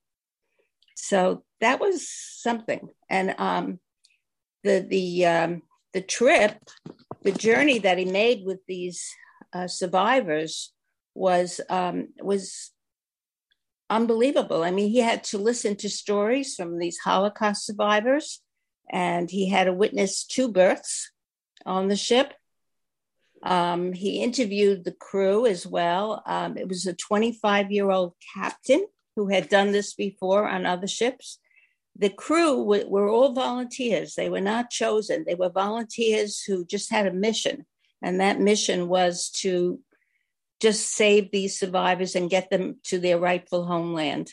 So 0.96 1.44
that 1.62 1.80
was 1.80 2.10
something, 2.10 2.89
and 3.10 3.36
um, 3.38 3.80
the 4.63 4.86
the 4.88 5.25
um, 5.25 5.62
the 5.94 6.01
trip, 6.01 6.58
the 7.24 7.32
journey 7.32 7.80
that 7.80 7.98
he 7.98 8.06
made 8.06 8.46
with 8.46 8.60
these 8.68 9.08
uh, 9.54 9.68
survivors 9.68 10.74
was 11.13 11.62
um, 11.70 12.10
was 12.22 12.72
unbelievable. 13.89 14.63
I 14.63 14.72
mean, 14.72 14.89
he 14.89 15.00
had 15.00 15.24
to 15.25 15.38
listen 15.38 15.75
to 15.77 15.89
stories 15.89 16.56
from 16.56 16.77
these 16.77 16.98
Holocaust 17.00 17.66
survivors, 17.66 18.42
and 18.89 19.29
he 19.29 19.50
had 19.50 19.65
to 19.65 19.74
witness 19.74 20.24
two 20.24 20.50
births 20.50 21.12
on 21.65 21.88
the 21.88 21.96
ship. 21.96 22.34
Um, 23.44 23.94
he 23.94 24.24
interviewed 24.24 24.84
the 24.84 24.91
crew 24.91 25.46
as 25.46 25.67
well. 25.67 26.24
Um, 26.25 26.58
it 26.58 26.67
was 26.67 26.86
a 26.86 26.94
25 26.94 27.72
year 27.72 27.91
old 27.91 28.13
captain 28.36 28.86
who 29.15 29.27
had 29.27 29.50
done 29.50 29.72
this 29.72 29.94
before 29.94 30.48
on 30.48 30.65
other 30.65 30.88
ships. 30.88 31.39
The 31.98 32.10
crew 32.10 32.58
w- 32.60 32.88
were 32.88 33.10
all 33.10 33.34
volunteers. 33.34 34.15
They 34.15 34.29
were 34.29 34.41
not 34.41 34.70
chosen. 34.70 35.24
They 35.25 35.36
were 35.36 35.50
volunteers 35.50 36.41
who 36.41 36.65
just 36.65 36.91
had 36.91 37.08
a 37.08 37.13
mission. 37.13 37.65
And 38.01 38.20
that 38.20 38.39
mission 38.39 38.88
was 38.88 39.29
to 39.41 39.79
just 40.60 40.91
save 40.94 41.32
these 41.32 41.60
survivors 41.60 42.15
and 42.15 42.29
get 42.29 42.50
them 42.50 42.77
to 42.86 43.00
their 43.00 43.20
rightful 43.20 43.65
homeland. 43.65 44.32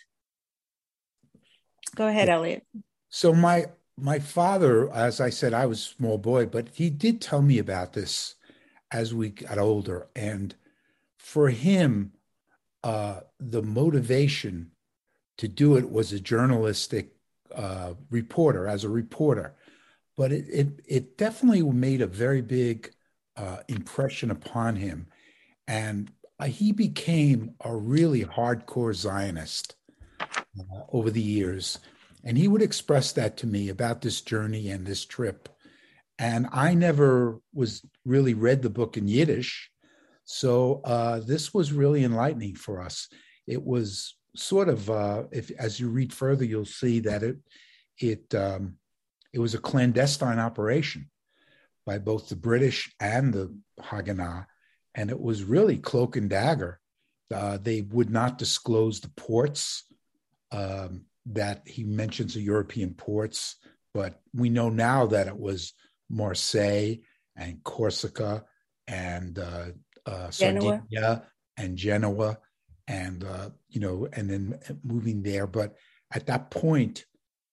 Go 1.94 2.06
ahead, 2.06 2.28
Elliott. 2.28 2.66
So 3.08 3.32
my 3.32 3.66
my 3.96 4.18
father, 4.18 4.90
as 4.92 5.20
I 5.20 5.30
said, 5.30 5.54
I 5.54 5.66
was 5.66 5.80
a 5.80 5.94
small 5.94 6.18
boy, 6.18 6.46
but 6.46 6.68
he 6.72 6.90
did 6.90 7.20
tell 7.20 7.42
me 7.42 7.58
about 7.58 7.92
this 7.92 8.34
as 8.90 9.14
we 9.14 9.30
got 9.30 9.58
older. 9.58 10.08
And 10.16 10.54
for 11.16 11.48
him, 11.50 12.12
uh, 12.82 13.20
the 13.38 13.62
motivation 13.62 14.72
to 15.38 15.48
do 15.48 15.76
it 15.76 15.90
was 15.90 16.12
a 16.12 16.20
journalistic 16.20 17.14
uh, 17.54 17.94
reporter, 18.10 18.66
as 18.66 18.84
a 18.84 18.88
reporter. 18.88 19.54
But 20.16 20.32
it, 20.32 20.46
it, 20.48 20.68
it 20.86 21.18
definitely 21.18 21.62
made 21.62 22.00
a 22.00 22.06
very 22.06 22.40
big 22.40 22.92
uh, 23.36 23.58
impression 23.68 24.30
upon 24.30 24.76
him. 24.76 25.06
And 25.66 26.10
uh, 26.38 26.46
he 26.46 26.72
became 26.72 27.54
a 27.64 27.74
really 27.74 28.24
hardcore 28.24 28.94
Zionist 28.94 29.76
uh, 30.20 30.82
over 30.92 31.10
the 31.10 31.22
years. 31.22 31.78
And 32.24 32.38
he 32.38 32.48
would 32.48 32.62
express 32.62 33.12
that 33.12 33.36
to 33.38 33.46
me 33.46 33.68
about 33.68 34.00
this 34.00 34.22
journey 34.22 34.70
and 34.70 34.86
this 34.86 35.04
trip. 35.04 35.48
And 36.18 36.48
I 36.52 36.74
never 36.74 37.40
was 37.52 37.84
really 38.04 38.34
read 38.34 38.62
the 38.62 38.70
book 38.70 38.96
in 38.96 39.08
Yiddish. 39.08 39.70
So 40.24 40.80
uh, 40.84 41.20
this 41.20 41.52
was 41.52 41.72
really 41.72 42.02
enlightening 42.02 42.54
for 42.54 42.80
us. 42.80 43.08
It 43.46 43.62
was 43.62 44.16
sort 44.34 44.68
of, 44.68 44.88
uh, 44.88 45.24
if 45.32 45.50
as 45.58 45.78
you 45.78 45.90
read 45.90 46.12
further, 46.12 46.44
you'll 46.44 46.64
see 46.64 47.00
that 47.00 47.22
it 47.22 47.36
it 47.98 48.34
um, 48.34 48.76
it 49.32 49.38
was 49.38 49.54
a 49.54 49.58
clandestine 49.58 50.38
operation 50.38 51.10
by 51.84 51.98
both 51.98 52.28
the 52.28 52.36
British 52.36 52.92
and 53.00 53.32
the 53.32 53.54
Haganah, 53.80 54.46
and 54.94 55.10
it 55.10 55.20
was 55.20 55.44
really 55.44 55.76
cloak 55.76 56.16
and 56.16 56.30
dagger. 56.30 56.80
Uh, 57.32 57.58
they 57.60 57.82
would 57.82 58.10
not 58.10 58.38
disclose 58.38 59.00
the 59.00 59.10
ports 59.10 59.84
um, 60.52 61.04
that 61.26 61.62
he 61.66 61.84
mentions, 61.84 62.34
the 62.34 62.40
European 62.40 62.94
ports, 62.94 63.56
but 63.92 64.20
we 64.34 64.50
know 64.50 64.68
now 64.68 65.06
that 65.06 65.26
it 65.26 65.38
was 65.38 65.72
Marseille 66.10 66.96
and 67.36 67.62
Corsica 67.62 68.44
and 68.86 69.38
uh, 69.38 69.66
uh, 70.06 70.30
Sardinia 70.30 71.24
and 71.56 71.76
Genoa, 71.76 72.38
and 72.86 73.24
uh, 73.24 73.50
you 73.68 73.80
know, 73.80 74.08
and 74.12 74.28
then 74.28 74.58
moving 74.82 75.22
there. 75.22 75.46
But 75.46 75.74
at 76.12 76.26
that 76.26 76.50
point, 76.50 77.06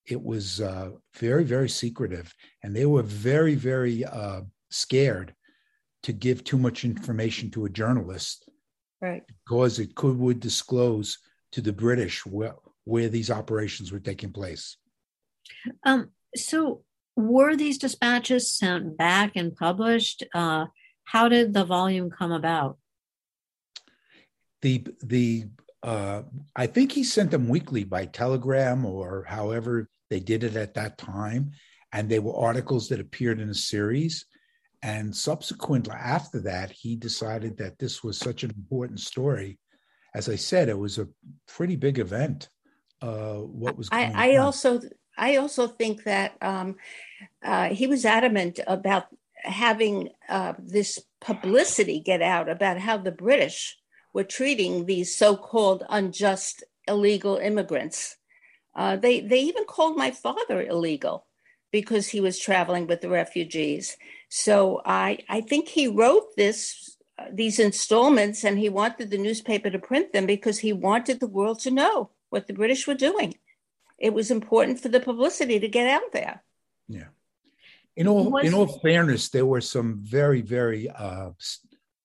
it 0.06 0.22
was 0.22 0.60
uh, 0.60 0.92
very, 1.16 1.44
very 1.44 1.70
secretive, 1.70 2.34
and 2.64 2.76
they 2.76 2.86
were 2.86 3.04
very, 3.04 3.56
very 3.56 4.04
uh, 4.04 4.42
scared 4.70 5.34
to 6.04 6.12
give 6.12 6.44
too 6.44 6.58
much 6.58 6.84
information 6.84 7.52
to 7.52 7.66
a 7.66 7.70
journalist, 7.70 8.50
right? 9.00 9.24
Because 9.28 9.80
it 9.80 9.96
could 9.96 10.18
would 10.18 10.40
disclose 10.40 11.20
to 11.54 11.62
the 11.62 11.74
British 11.74 12.26
where 12.26 12.56
where 12.86 13.10
these 13.10 13.32
operations 13.32 13.92
were 13.92 14.00
taking 14.00 14.32
place. 14.32 14.78
Um, 15.84 16.10
so, 16.36 16.84
were 17.16 17.56
these 17.56 17.78
dispatches 17.78 18.52
sent 18.52 18.98
back 18.98 19.34
and 19.36 19.56
published? 19.56 20.24
Uh, 20.34 20.68
how 21.04 21.28
did 21.28 21.54
the 21.54 21.66
volume 21.66 22.10
come 22.10 22.32
about? 22.32 22.78
The 24.62 24.86
the 25.02 25.46
uh, 25.84 26.24
I 26.56 26.68
think 26.68 26.92
he 26.92 27.04
sent 27.04 27.32
them 27.32 27.50
weekly 27.50 27.84
by 27.84 28.06
telegram 28.06 28.86
or 28.86 29.26
however 29.28 29.90
they 30.10 30.20
did 30.20 30.44
it 30.44 30.56
at 30.56 30.76
that 30.76 30.98
time. 30.98 31.52
And 31.94 32.08
they 32.08 32.20
were 32.20 32.36
articles 32.36 32.88
that 32.90 33.00
appeared 33.00 33.40
in 33.40 33.50
a 33.50 33.56
series. 33.56 34.26
And 34.84 35.16
subsequently, 35.16 35.94
after 35.94 36.40
that, 36.42 36.72
he 36.72 36.96
decided 36.96 37.58
that 37.58 37.80
this 37.80 38.04
was 38.04 38.18
such 38.18 38.44
an 38.44 38.52
important 38.52 39.00
story. 39.00 39.60
As 40.14 40.30
I 40.30 40.36
said, 40.36 40.70
it 40.70 40.78
was 40.78 40.98
a 40.98 41.08
pretty 41.48 41.76
big 41.76 42.00
event. 42.00 42.50
Uh, 43.02 43.36
what 43.36 43.78
was 43.78 43.90
I, 43.92 44.34
I 44.34 44.36
also 44.38 44.80
I 45.18 45.38
also 45.38 45.68
think 45.68 46.04
that 46.04 46.34
um, 46.42 46.76
uh, 47.44 47.70
he 47.70 47.88
was 47.88 48.06
adamant 48.06 48.60
about 48.68 49.08
having 49.36 50.10
uh, 50.30 50.54
this 50.60 51.00
publicity 51.20 52.00
get 52.00 52.22
out 52.22 52.48
about 52.50 52.78
how 52.78 52.98
the 52.98 53.12
British 53.12 53.78
were 54.14 54.24
treating 54.24 54.86
these 54.86 55.16
so-called 55.16 55.84
unjust 55.90 56.64
illegal 56.88 57.38
immigrants. 57.38 58.18
Uh, 58.76 58.96
they 58.96 59.20
they 59.20 59.40
even 59.40 59.66
called 59.66 59.98
my 59.98 60.12
father 60.12 60.62
illegal 60.62 61.26
because 61.72 62.10
he 62.10 62.22
was 62.22 62.40
traveling 62.40 62.88
with 62.88 63.02
the 63.02 63.10
refugees. 63.10 63.98
So 64.30 64.82
I 64.86 65.20
I 65.28 65.42
think 65.42 65.70
he 65.70 65.88
wrote 65.88 66.36
this 66.38 66.98
uh, 67.18 67.26
these 67.34 67.58
installments 67.58 68.44
and 68.44 68.60
he 68.60 68.70
wanted 68.70 69.10
the 69.10 69.18
newspaper 69.18 69.72
to 69.72 69.80
print 69.80 70.14
them 70.14 70.28
because 70.28 70.60
he 70.60 70.72
wanted 70.72 71.20
the 71.20 71.28
world 71.28 71.60
to 71.62 71.72
know 71.72 72.12
what 72.32 72.48
the 72.48 72.54
British 72.54 72.88
were 72.88 72.96
doing. 72.96 73.36
It 74.00 74.14
was 74.14 74.32
important 74.32 74.80
for 74.80 74.90
the 74.90 75.00
publicity 75.00 75.60
to 75.60 75.68
get 75.68 75.88
out 75.88 76.12
there. 76.12 76.44
Yeah. 76.88 77.10
In 77.96 78.08
all 78.08 78.32
was, 78.32 78.46
in 78.46 78.56
all 78.56 78.80
fairness, 78.80 79.30
there 79.30 79.46
were 79.46 79.62
some 79.62 80.00
very 80.02 80.42
very 80.42 80.90
uh, 80.90 81.32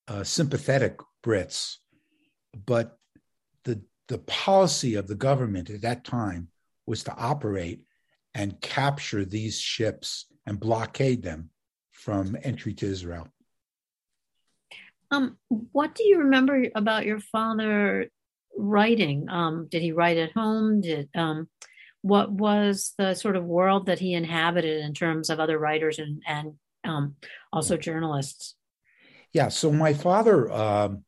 uh 0.07 0.23
sympathetic 0.23 0.99
Brits 1.25 1.77
but 2.65 2.97
the 3.63 3.81
the 4.07 4.17
policy 4.19 4.95
of 4.95 5.07
the 5.07 5.15
government 5.15 5.69
at 5.69 5.81
that 5.81 6.03
time 6.03 6.47
was 6.85 7.03
to 7.03 7.15
operate 7.15 7.81
and 8.33 8.59
capture 8.61 9.25
these 9.25 9.59
ships 9.59 10.25
and 10.45 10.59
blockade 10.59 11.21
them 11.21 11.49
from 11.91 12.37
entry 12.43 12.73
to 12.73 12.85
Israel. 12.85 13.27
Um, 15.11 15.37
what 15.49 15.95
do 15.95 16.03
you 16.03 16.19
remember 16.19 16.67
about 16.75 17.05
your 17.05 17.19
father 17.19 18.09
writing? 18.57 19.27
Um, 19.29 19.67
did 19.69 19.81
he 19.81 19.91
write 19.91 20.17
at 20.17 20.31
home? 20.33 20.81
Did 20.81 21.09
um, 21.15 21.47
what 22.01 22.31
was 22.31 22.93
the 22.97 23.13
sort 23.13 23.35
of 23.35 23.45
world 23.45 23.87
that 23.87 23.99
he 23.99 24.13
inhabited 24.13 24.83
in 24.83 24.93
terms 24.93 25.29
of 25.29 25.39
other 25.39 25.57
writers 25.59 25.99
and 25.99 26.21
and 26.25 26.53
um, 26.83 27.15
also 27.51 27.77
journalists? 27.77 28.55
Yeah, 29.33 29.49
so 29.49 29.71
my 29.71 29.93
father 29.93 30.51
um, 30.51 31.03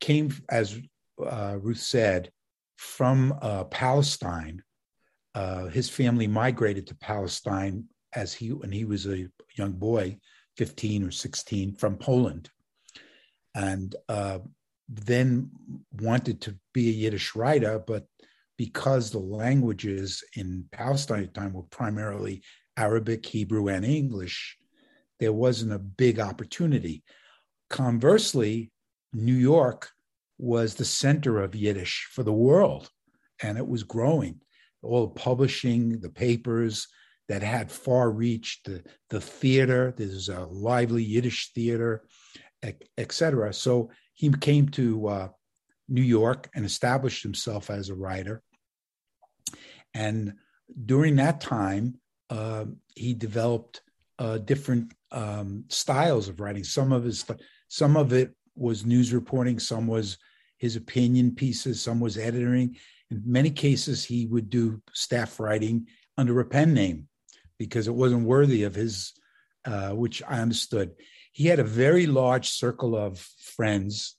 came, 0.00 0.32
as 0.48 0.78
uh, 1.24 1.56
Ruth 1.60 1.80
said, 1.80 2.30
from 2.76 3.36
uh, 3.42 3.64
Palestine. 3.64 4.62
Uh, 5.34 5.66
his 5.66 5.88
family 5.88 6.26
migrated 6.26 6.86
to 6.88 6.94
Palestine 6.96 7.84
as 8.14 8.32
he 8.32 8.52
when 8.52 8.72
he 8.72 8.84
was 8.84 9.06
a 9.06 9.28
young 9.56 9.72
boy, 9.72 10.18
15 10.56 11.04
or 11.04 11.10
16, 11.10 11.74
from 11.76 11.96
Poland. 11.96 12.50
and 13.54 13.96
uh, 14.08 14.38
then 14.88 15.50
wanted 16.00 16.40
to 16.42 16.56
be 16.72 16.88
a 16.88 16.92
Yiddish 16.92 17.34
writer, 17.34 17.78
but 17.78 18.06
because 18.56 19.10
the 19.10 19.18
languages 19.18 20.24
in 20.34 20.64
Palestine 20.72 21.22
at 21.22 21.34
the 21.34 21.40
time 21.40 21.52
were 21.52 21.62
primarily 21.64 22.42
Arabic, 22.76 23.24
Hebrew, 23.26 23.68
and 23.68 23.84
English, 23.84 24.56
there 25.20 25.32
wasn't 25.32 25.72
a 25.72 25.78
big 25.78 26.18
opportunity. 26.18 27.02
Conversely, 27.70 28.70
New 29.12 29.34
York 29.34 29.90
was 30.38 30.74
the 30.74 30.84
center 30.84 31.42
of 31.42 31.54
Yiddish 31.54 32.08
for 32.12 32.22
the 32.22 32.32
world, 32.32 32.90
and 33.42 33.58
it 33.58 33.66
was 33.66 33.82
growing. 33.82 34.40
All 34.82 35.06
the 35.06 35.14
publishing, 35.14 36.00
the 36.00 36.10
papers 36.10 36.86
that 37.28 37.42
had 37.42 37.70
far 37.70 38.10
reach, 38.10 38.60
the, 38.64 38.82
the 39.10 39.20
theater, 39.20 39.92
there's 39.96 40.28
a 40.28 40.46
lively 40.46 41.02
Yiddish 41.02 41.52
theater, 41.52 42.04
etc. 42.96 43.52
So 43.52 43.90
he 44.14 44.30
came 44.30 44.68
to 44.70 45.08
uh, 45.08 45.28
New 45.88 46.02
York 46.02 46.50
and 46.54 46.64
established 46.64 47.22
himself 47.22 47.70
as 47.70 47.88
a 47.88 47.94
writer. 47.94 48.42
And 49.94 50.34
during 50.84 51.16
that 51.16 51.40
time, 51.40 51.98
uh, 52.30 52.66
he 52.94 53.14
developed 53.14 53.80
uh, 54.18 54.38
different 54.38 54.92
um, 55.12 55.64
styles 55.68 56.28
of 56.28 56.40
writing. 56.40 56.64
Some 56.64 56.92
of 56.92 57.04
his, 57.04 57.24
some 57.68 57.96
of 57.96 58.12
it 58.12 58.34
was 58.54 58.84
news 58.84 59.12
reporting, 59.12 59.58
some 59.58 59.86
was 59.86 60.18
his 60.58 60.76
opinion 60.76 61.34
pieces, 61.34 61.80
some 61.80 62.00
was 62.00 62.18
editing. 62.18 62.76
In 63.10 63.22
many 63.24 63.50
cases, 63.50 64.04
he 64.04 64.26
would 64.26 64.50
do 64.50 64.82
staff 64.92 65.40
writing 65.40 65.86
under 66.18 66.40
a 66.40 66.44
pen 66.44 66.74
name 66.74 67.08
because 67.58 67.88
it 67.88 67.94
wasn't 67.94 68.26
worthy 68.26 68.64
of 68.64 68.74
his, 68.74 69.12
uh, 69.64 69.90
which 69.90 70.22
I 70.28 70.40
understood 70.40 70.92
he 71.38 71.46
had 71.46 71.60
a 71.60 71.64
very 71.84 72.08
large 72.08 72.48
circle 72.48 72.96
of 72.96 73.16
friends 73.20 74.16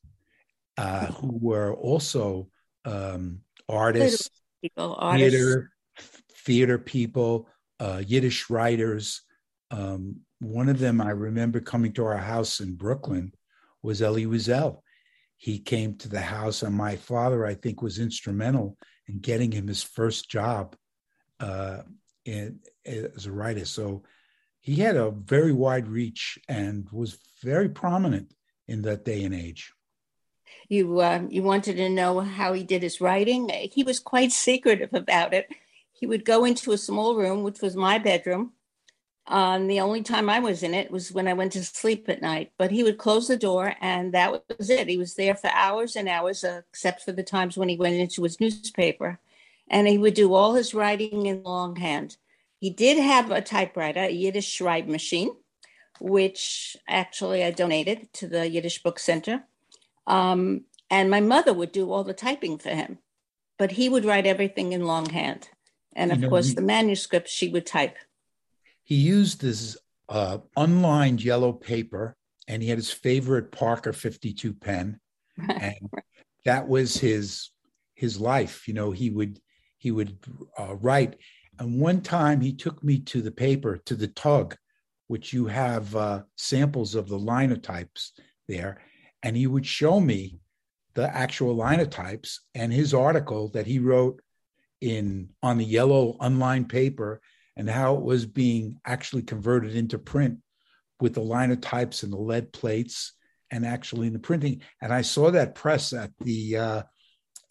uh, 0.77 1.07
who 1.07 1.38
were 1.41 1.73
also 1.73 2.47
um, 2.85 3.41
artists, 3.67 4.29
people, 4.61 4.95
artists. 4.97 5.38
theater, 5.38 5.71
theater 6.45 6.77
people, 6.77 7.49
uh, 7.81 8.01
Yiddish 8.07 8.49
writers. 8.49 9.21
Um, 9.69 10.21
one 10.39 10.69
of 10.69 10.79
them 10.79 11.01
I 11.01 11.09
remember 11.09 11.59
coming 11.59 11.91
to 11.95 12.05
our 12.05 12.15
house 12.15 12.61
in 12.61 12.75
Brooklyn 12.75 13.33
was 13.83 14.01
Elie 14.01 14.25
Wiesel. 14.25 14.79
He 15.35 15.59
came 15.59 15.97
to 15.97 16.07
the 16.07 16.21
house, 16.21 16.63
and 16.63 16.73
my 16.73 16.95
father, 16.95 17.45
I 17.45 17.55
think, 17.55 17.81
was 17.81 17.99
instrumental 17.99 18.77
in 19.09 19.19
getting 19.19 19.51
him 19.51 19.67
his 19.67 19.83
first 19.83 20.29
job 20.29 20.73
uh, 21.41 21.79
in, 22.23 22.61
as 22.85 23.25
a 23.25 23.31
writer. 23.33 23.65
So 23.65 24.03
he 24.69 24.75
had 24.75 24.95
a 24.95 25.09
very 25.09 25.51
wide 25.51 25.88
reach 25.88 26.38
and 26.47 26.88
was 26.91 27.17
very 27.41 27.67
prominent 27.67 28.35
in 28.67 28.83
that 28.83 29.03
day 29.03 29.23
and 29.23 29.33
age. 29.33 29.73
You 30.67 30.99
uh, 30.99 31.23
you 31.27 31.41
wanted 31.41 31.77
to 31.77 31.89
know 31.89 32.19
how 32.19 32.53
he 32.53 32.61
did 32.61 32.83
his 32.83 33.01
writing. 33.01 33.49
He 33.49 33.81
was 33.81 33.99
quite 33.99 34.31
secretive 34.31 34.93
about 34.93 35.33
it. 35.33 35.47
He 35.91 36.05
would 36.05 36.23
go 36.23 36.45
into 36.45 36.71
a 36.71 36.77
small 36.77 37.15
room, 37.15 37.41
which 37.41 37.61
was 37.61 37.75
my 37.75 37.97
bedroom. 37.97 38.53
Um, 39.25 39.65
the 39.65 39.79
only 39.79 40.03
time 40.03 40.29
I 40.29 40.38
was 40.38 40.61
in 40.61 40.75
it 40.75 40.91
was 40.91 41.11
when 41.11 41.27
I 41.27 41.33
went 41.33 41.53
to 41.53 41.65
sleep 41.65 42.07
at 42.07 42.21
night. 42.21 42.51
But 42.59 42.69
he 42.69 42.83
would 42.83 42.99
close 42.99 43.27
the 43.27 43.38
door, 43.38 43.73
and 43.81 44.13
that 44.13 44.31
was 44.31 44.69
it. 44.69 44.88
He 44.88 44.97
was 44.97 45.15
there 45.15 45.33
for 45.33 45.49
hours 45.49 45.95
and 45.95 46.07
hours, 46.07 46.43
uh, 46.43 46.61
except 46.69 47.01
for 47.01 47.11
the 47.11 47.23
times 47.23 47.57
when 47.57 47.69
he 47.69 47.75
went 47.75 47.95
into 47.95 48.21
his 48.21 48.39
newspaper, 48.39 49.20
and 49.67 49.87
he 49.87 49.98
would 49.98 50.13
do 50.13 50.35
all 50.35 50.53
his 50.53 50.75
writing 50.75 51.25
in 51.25 51.41
longhand. 51.41 52.17
He 52.59 52.69
did 52.69 52.98
have 52.98 53.31
a 53.31 53.41
typewriter, 53.41 54.01
a 54.01 54.11
Yiddish 54.11 54.59
Schreib 54.59 54.87
machine, 54.87 55.31
which 56.00 56.75
actually 56.87 57.43
I 57.43 57.51
donated 57.51 58.11
to 58.13 58.27
the 58.27 58.50
Yiddish 58.50 58.83
Book 58.83 59.00
Center. 59.00 59.43
Um, 60.05 60.65
and 60.89 61.09
my 61.09 61.22
mother 61.22 61.53
would 61.53 61.72
do 61.72 61.91
all 61.91 62.03
the 62.03 62.13
typing 62.13 62.57
for 62.57 62.69
him, 62.69 63.00
but 63.57 63.72
he 63.72 63.87
would 63.87 64.05
write 64.05 64.25
everything 64.25 64.74
in 64.74 64.85
longhand. 64.85 65.50
And 65.95 66.11
of 66.11 66.17
you 66.17 66.24
know, 66.24 66.29
course, 66.29 66.50
he, 66.50 66.53
the 66.55 66.61
manuscripts 66.61 67.31
she 67.31 67.48
would 67.50 67.65
type. 67.65 67.98
He 68.83 68.95
used 68.95 69.41
this 69.41 69.77
uh, 70.09 70.39
unlined 70.57 71.24
yellow 71.24 71.53
paper, 71.53 72.15
and 72.48 72.61
he 72.61 72.69
had 72.69 72.77
his 72.77 72.91
favorite 72.91 73.51
Parker 73.51 73.93
52 73.93 74.53
pen. 74.53 75.00
And 75.37 75.89
that 76.45 76.67
was 76.67 76.98
his 76.98 77.51
his 77.95 78.19
life. 78.19 78.67
You 78.67 78.74
know, 78.74 78.91
he 78.91 79.09
would 79.09 79.39
he 79.77 79.91
would 79.91 80.17
uh, 80.57 80.75
write 80.75 81.17
and 81.59 81.79
one 81.79 82.01
time 82.01 82.39
he 82.39 82.53
took 82.53 82.81
me 82.83 83.00
to 83.00 83.22
the 83.22 83.31
paper, 83.31 83.77
to 83.85 83.95
the 83.95 84.07
tug, 84.07 84.55
which 85.07 85.33
you 85.33 85.48
have 85.48 85.93
uh, 85.95 86.22
samples 86.37 86.95
of 86.95 87.09
the 87.09 87.19
linotypes 87.19 88.13
there. 88.48 88.81
And 89.22 89.35
he 89.35 89.45
would 89.45 89.65
show 89.65 90.00
me 90.00 90.39
the 90.93 91.13
actual 91.13 91.55
linotypes 91.55 92.41
and 92.55 92.72
his 92.72 92.93
article 92.93 93.50
that 93.50 93.67
he 93.67 93.79
wrote 93.79 94.22
in 94.81 95.29
on 95.43 95.57
the 95.57 95.65
yellow 95.65 96.15
unlined 96.22 96.69
paper 96.69 97.22
and 97.57 97.69
how 97.69 97.95
it 97.95 98.01
was 98.01 98.25
being 98.25 98.79
actually 98.85 99.24
converted 99.24 99.75
into 99.75 100.00
print 100.00 100.39
with 101.01 101.13
the 101.13 101.22
linotypes 101.22 102.03
and 102.03 102.13
the 102.13 102.17
lead 102.17 102.53
plates 102.53 103.13
and 103.51 103.65
actually 103.65 104.07
in 104.07 104.13
the 104.13 104.19
printing. 104.19 104.61
And 104.81 104.93
I 104.93 105.01
saw 105.01 105.31
that 105.31 105.55
press 105.55 105.91
at 105.91 106.11
the 106.22 106.57
uh, 106.57 106.83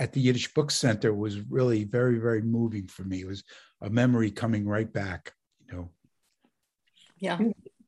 at 0.00 0.12
the 0.12 0.20
Yiddish 0.20 0.54
Book 0.54 0.70
Center 0.70 1.12
was 1.12 1.40
really 1.50 1.84
very 1.84 2.18
very 2.18 2.40
moving 2.40 2.86
for 2.86 3.02
me. 3.02 3.20
It 3.20 3.26
was 3.26 3.42
a 3.80 3.90
memory 3.90 4.30
coming 4.30 4.66
right 4.66 4.92
back 4.92 5.34
you 5.68 5.76
know. 5.76 5.88
Yeah. 7.18 7.38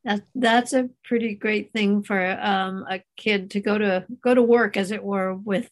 That, 0.05 0.23
that's 0.35 0.73
a 0.73 0.89
pretty 1.05 1.35
great 1.35 1.73
thing 1.73 2.03
for 2.03 2.19
um, 2.41 2.87
a 2.89 3.03
kid 3.17 3.51
to 3.51 3.61
go 3.61 3.77
to 3.77 4.07
go 4.23 4.35
to 4.35 4.43
work 4.43 4.77
as 4.77 4.93
it 4.93 5.03
were 5.03 5.35
with 5.35 5.71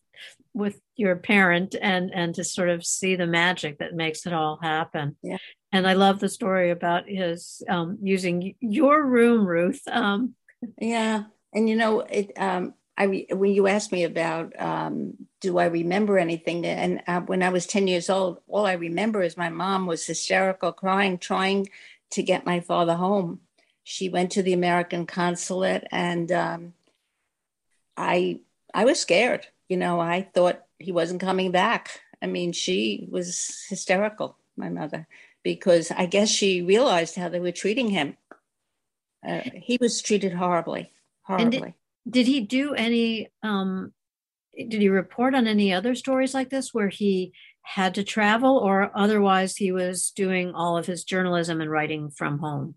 with 0.52 0.78
your 0.96 1.16
parent 1.16 1.74
and 1.81 2.12
and 2.12 2.35
to 2.35 2.44
sort 2.44 2.68
of 2.68 2.85
see 2.85 3.16
the 3.16 3.26
magic 3.26 3.78
that 3.78 3.94
makes 3.94 4.26
it 4.26 4.35
all 4.35 4.59
happen. 4.61 5.16
Yeah. 5.22 5.38
And 5.72 5.87
i 5.87 5.92
love 5.94 6.18
the 6.18 6.28
story 6.28 6.70
about 6.70 7.09
his 7.09 7.62
um, 7.68 7.98
using 8.02 8.54
your 8.61 9.04
room 9.04 9.46
ruth 9.46 9.81
um, 9.88 10.35
yeah. 10.78 11.24
And 11.54 11.68
you 11.68 11.76
know 11.76 12.00
it 12.00 12.33
um, 12.37 12.74
I 12.98 13.26
when 13.30 13.52
you 13.52 13.68
asked 13.68 13.92
me 13.92 14.02
about 14.02 14.61
um, 14.61 15.14
do 15.40 15.58
I 15.58 15.66
remember 15.66 16.18
anything, 16.18 16.66
and 16.66 17.00
uh, 17.06 17.20
when 17.20 17.44
I 17.44 17.50
was 17.50 17.64
ten 17.64 17.87
years 17.87 18.11
old, 18.11 18.40
all 18.48 18.66
I 18.66 18.72
remember 18.72 19.22
is 19.22 19.37
my 19.37 19.50
mom 19.50 19.87
was 19.87 20.04
hysterical, 20.04 20.72
crying, 20.72 21.16
trying 21.16 21.68
to 22.11 22.24
get 22.24 22.44
my 22.44 22.58
father 22.58 22.94
home. 22.94 23.40
She 23.84 24.08
went 24.08 24.32
to 24.32 24.42
the 24.42 24.52
American 24.52 25.06
consulate, 25.06 25.87
and 25.92 26.32
um, 26.32 26.74
I 27.96 28.40
I 28.74 28.84
was 28.84 28.98
scared. 28.98 29.46
You 29.68 29.76
know, 29.76 30.00
I 30.00 30.22
thought 30.34 30.64
he 30.80 30.90
wasn't 30.90 31.20
coming 31.20 31.52
back. 31.52 32.00
I 32.20 32.26
mean, 32.26 32.50
she 32.50 33.06
was 33.08 33.64
hysterical, 33.68 34.37
my 34.56 34.70
mother, 34.70 35.06
because 35.44 35.92
I 35.92 36.06
guess 36.06 36.30
she 36.30 36.62
realized 36.62 37.14
how 37.14 37.28
they 37.28 37.38
were 37.38 37.52
treating 37.52 37.90
him. 37.90 38.16
Uh, 39.26 39.42
he 39.54 39.78
was 39.80 40.02
treated 40.02 40.32
horribly, 40.32 40.90
horribly 41.22 41.74
did 42.08 42.26
he 42.26 42.40
do 42.40 42.74
any 42.74 43.30
um 43.42 43.92
did 44.56 44.80
he 44.80 44.88
report 44.88 45.34
on 45.34 45.46
any 45.46 45.72
other 45.72 45.94
stories 45.94 46.34
like 46.34 46.50
this 46.50 46.74
where 46.74 46.88
he 46.88 47.32
had 47.62 47.94
to 47.94 48.02
travel 48.02 48.56
or 48.56 48.90
otherwise 48.94 49.56
he 49.56 49.70
was 49.70 50.11
doing 50.11 50.52
all 50.52 50.76
of 50.76 50.87
his 50.87 51.04
journalism 51.04 51.61
and 51.61 51.70
writing 51.70 52.11
from 52.11 52.38
home? 52.38 52.74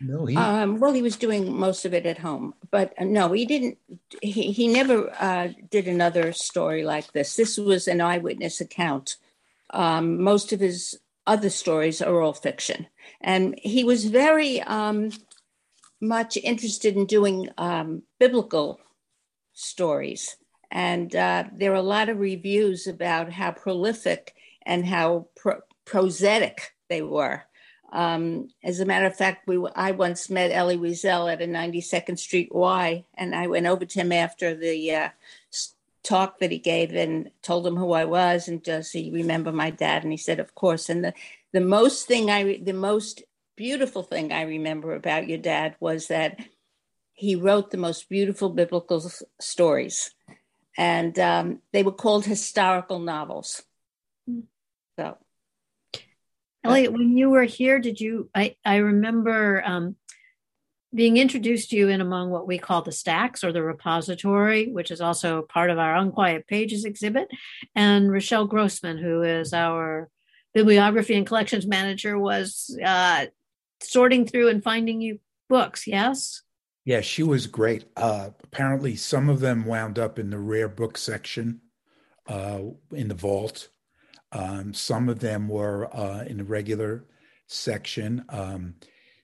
No 0.00 0.26
he 0.26 0.36
um, 0.36 0.78
well 0.78 0.92
he 0.92 1.02
was 1.02 1.16
doing 1.16 1.52
most 1.52 1.84
of 1.84 1.92
it 1.92 2.06
at 2.06 2.18
home 2.18 2.54
but 2.70 2.94
uh, 2.98 3.04
no 3.04 3.32
he 3.32 3.44
didn't 3.44 3.78
he, 4.22 4.52
he 4.52 4.68
never 4.68 5.10
uh, 5.20 5.48
did 5.70 5.88
another 5.88 6.32
story 6.32 6.84
like 6.84 7.12
this. 7.12 7.36
This 7.36 7.58
was 7.58 7.88
an 7.88 8.00
eyewitness 8.00 8.60
account. 8.60 9.16
Um, 9.72 10.22
most 10.22 10.52
of 10.52 10.60
his 10.60 10.98
other 11.26 11.50
stories 11.50 12.02
are 12.02 12.20
all 12.20 12.32
fiction. 12.32 12.86
And 13.20 13.58
he 13.62 13.84
was 13.84 14.06
very 14.06 14.60
um, 14.62 15.10
much 16.00 16.36
interested 16.36 16.96
in 16.96 17.06
doing 17.06 17.48
um, 17.58 18.02
biblical 18.18 18.80
stories. 19.52 20.36
And 20.70 21.14
uh, 21.14 21.44
there 21.52 21.72
are 21.72 21.76
a 21.76 21.82
lot 21.82 22.08
of 22.08 22.18
reviews 22.18 22.86
about 22.86 23.32
how 23.32 23.50
prolific 23.50 24.34
and 24.64 24.86
how 24.86 25.28
pro- 25.36 25.62
prosaic 25.84 26.74
they 26.88 27.02
were. 27.02 27.44
Um, 27.92 28.48
as 28.62 28.78
a 28.78 28.86
matter 28.86 29.06
of 29.06 29.16
fact, 29.16 29.48
we 29.48 29.58
I 29.74 29.90
once 29.90 30.30
met 30.30 30.52
Elie 30.52 30.78
Wiesel 30.78 31.32
at 31.32 31.42
a 31.42 31.46
92nd 31.46 32.18
Street 32.20 32.54
Y, 32.54 33.04
and 33.14 33.34
I 33.34 33.48
went 33.48 33.66
over 33.66 33.84
to 33.84 34.00
him 34.00 34.12
after 34.12 34.54
the 34.54 34.94
uh, 34.94 35.08
talk 36.02 36.38
that 36.38 36.52
he 36.52 36.58
gave 36.58 36.94
and 36.94 37.30
told 37.42 37.66
him 37.66 37.76
who 37.76 37.92
I 37.92 38.04
was 38.04 38.48
and 38.48 38.62
does 38.62 38.90
he 38.90 39.10
remember 39.10 39.52
my 39.52 39.70
dad? 39.70 40.02
And 40.02 40.12
he 40.12 40.18
said, 40.18 40.40
of 40.40 40.54
course. 40.54 40.88
And 40.88 41.04
the 41.04 41.12
the 41.52 41.60
most 41.60 42.06
thing 42.06 42.30
I 42.30 42.58
the 42.62 42.72
most 42.72 43.22
beautiful 43.60 44.02
thing 44.02 44.32
I 44.32 44.44
remember 44.44 44.94
about 44.94 45.28
your 45.28 45.36
dad 45.36 45.76
was 45.80 46.06
that 46.06 46.40
he 47.12 47.36
wrote 47.36 47.70
the 47.70 47.76
most 47.76 48.08
beautiful 48.08 48.48
biblical 48.48 49.12
stories, 49.38 50.14
and 50.78 51.18
um, 51.18 51.58
they 51.70 51.82
were 51.82 51.92
called 51.92 52.24
historical 52.24 53.00
novels. 53.00 53.62
So, 54.98 55.18
Elliott, 56.64 56.94
when 56.94 57.18
you 57.18 57.28
were 57.28 57.44
here, 57.44 57.78
did 57.80 58.00
you? 58.00 58.30
I 58.34 58.56
I 58.64 58.76
remember 58.76 59.62
um, 59.62 59.96
being 60.94 61.18
introduced 61.18 61.68
to 61.70 61.76
you 61.76 61.88
in 61.90 62.00
among 62.00 62.30
what 62.30 62.46
we 62.46 62.56
call 62.56 62.80
the 62.80 62.92
stacks 62.92 63.44
or 63.44 63.52
the 63.52 63.62
repository, 63.62 64.72
which 64.72 64.90
is 64.90 65.02
also 65.02 65.42
part 65.42 65.68
of 65.68 65.78
our 65.78 65.96
Unquiet 65.96 66.46
Pages 66.46 66.86
exhibit, 66.86 67.28
and 67.74 68.10
Rochelle 68.10 68.46
Grossman, 68.46 68.96
who 68.96 69.20
is 69.20 69.52
our 69.52 70.08
bibliography 70.54 71.14
and 71.14 71.26
collections 71.26 71.66
manager, 71.66 72.18
was 72.18 72.74
uh, 72.82 73.26
sorting 73.82 74.26
through 74.26 74.48
and 74.48 74.62
finding 74.62 75.00
you 75.00 75.20
books. 75.48 75.86
Yes. 75.86 76.42
Yeah, 76.84 77.02
she 77.02 77.22
was 77.22 77.46
great. 77.46 77.84
Uh, 77.96 78.30
apparently, 78.42 78.96
some 78.96 79.28
of 79.28 79.40
them 79.40 79.66
wound 79.66 79.98
up 79.98 80.18
in 80.18 80.30
the 80.30 80.38
rare 80.38 80.68
book 80.68 80.96
section 80.96 81.60
uh, 82.26 82.60
in 82.92 83.08
the 83.08 83.14
vault. 83.14 83.68
Um, 84.32 84.72
some 84.72 85.08
of 85.08 85.20
them 85.20 85.48
were 85.48 85.94
uh, 85.94 86.24
in 86.24 86.38
the 86.38 86.44
regular 86.44 87.04
section. 87.46 88.24
Um, 88.28 88.76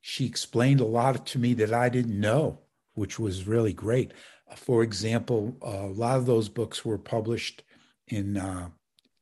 she 0.02 0.26
explained 0.26 0.80
a 0.80 0.84
lot 0.84 1.26
to 1.26 1.38
me 1.38 1.54
that 1.54 1.72
I 1.72 1.88
didn't 1.88 2.20
know, 2.20 2.60
which 2.94 3.18
was 3.18 3.46
really 3.46 3.72
great. 3.72 4.12
For 4.54 4.82
example, 4.82 5.56
a 5.62 5.86
lot 5.86 6.18
of 6.18 6.26
those 6.26 6.48
books 6.48 6.84
were 6.84 6.98
published 6.98 7.62
in 8.08 8.36
uh, 8.36 8.68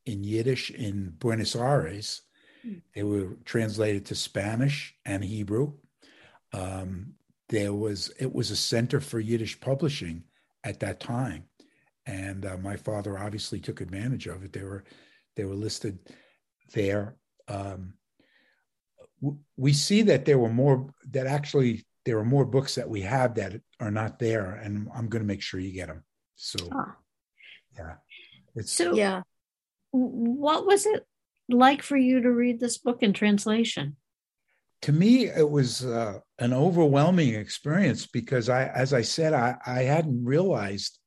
in 0.05 0.25
Yiddish 0.25 0.70
in 0.70 1.14
Buenos 1.18 1.57
Aires. 1.57 2.23
They 2.94 3.03
were 3.03 3.37
translated 3.44 4.07
to 4.07 4.14
Spanish 4.14 4.94
and 5.05 5.24
Hebrew. 5.24 5.74
Um, 6.53 7.14
there 7.48 7.72
was 7.72 8.11
it 8.18 8.35
was 8.35 8.50
a 8.50 8.57
center 8.57 9.00
for 9.00 9.20
Yiddish 9.20 9.61
publishing 9.61 10.24
at 10.62 10.81
that 10.81 11.00
time, 11.00 11.44
and 12.07 12.46
uh, 12.46 12.57
my 12.57 12.77
father 12.77 13.18
obviously 13.18 13.61
took 13.61 13.81
advantage 13.81 14.27
of 14.27 14.44
it. 14.44 14.53
They 14.53 14.62
were 14.62 14.85
they 15.37 15.44
were 15.44 15.55
listed 15.55 15.98
there. 16.72 17.16
Um, 17.48 17.94
we 19.57 19.72
see 19.72 20.03
that 20.03 20.24
there 20.24 20.38
were 20.38 20.48
more 20.50 20.90
that 21.11 21.27
actually 21.27 21.85
there 22.05 22.18
are 22.18 22.24
more 22.24 22.44
books 22.44 22.74
that 22.74 22.88
we 22.88 23.00
have 23.03 23.35
that 23.35 23.61
are 23.81 23.90
not 23.90 24.18
there 24.18 24.53
and 24.62 24.88
i'm 24.94 25.09
going 25.09 25.22
to 25.22 25.27
make 25.27 25.40
sure 25.40 25.61
you 25.61 25.72
get 25.72 25.88
them 25.88 26.03
so 26.37 26.59
ah. 26.72 26.96
yeah 27.77 27.94
it's 28.55 28.72
so 28.72 28.94
yeah 28.94 29.22
what 29.90 30.66
was 30.66 30.87
it 30.87 31.07
like 31.48 31.83
for 31.83 31.96
you 31.96 32.20
to 32.20 32.30
read 32.30 32.61
this 32.61 32.78
book 32.78 33.02
in 33.02 33.12
translation 33.12 33.96
to 34.83 34.92
me 34.92 35.26
it 35.26 35.48
was 35.48 35.85
uh, 35.85 36.18
an 36.38 36.52
overwhelming 36.52 37.35
experience 37.35 38.07
because 38.07 38.48
i 38.48 38.66
as 38.68 38.92
i 38.92 39.02
said 39.02 39.33
i, 39.33 39.57
I 39.66 39.83
hadn't 39.83 40.24
realized 40.24 40.98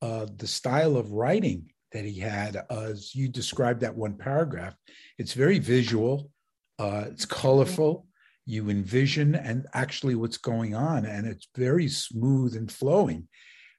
uh, 0.00 0.26
the 0.36 0.46
style 0.46 0.96
of 0.96 1.10
writing 1.10 1.70
that 1.92 2.04
he 2.04 2.18
had 2.20 2.56
as 2.70 3.14
you 3.14 3.28
described 3.28 3.80
that 3.80 3.96
one 3.96 4.16
paragraph 4.16 4.74
it's 5.18 5.32
very 5.32 5.58
visual 5.58 6.30
uh, 6.78 7.04
it's 7.10 7.24
colorful. 7.24 8.06
You 8.46 8.70
envision 8.70 9.34
and 9.34 9.66
actually 9.74 10.14
what's 10.14 10.38
going 10.38 10.74
on, 10.74 11.04
and 11.04 11.26
it's 11.26 11.48
very 11.54 11.88
smooth 11.88 12.56
and 12.56 12.70
flowing. 12.70 13.28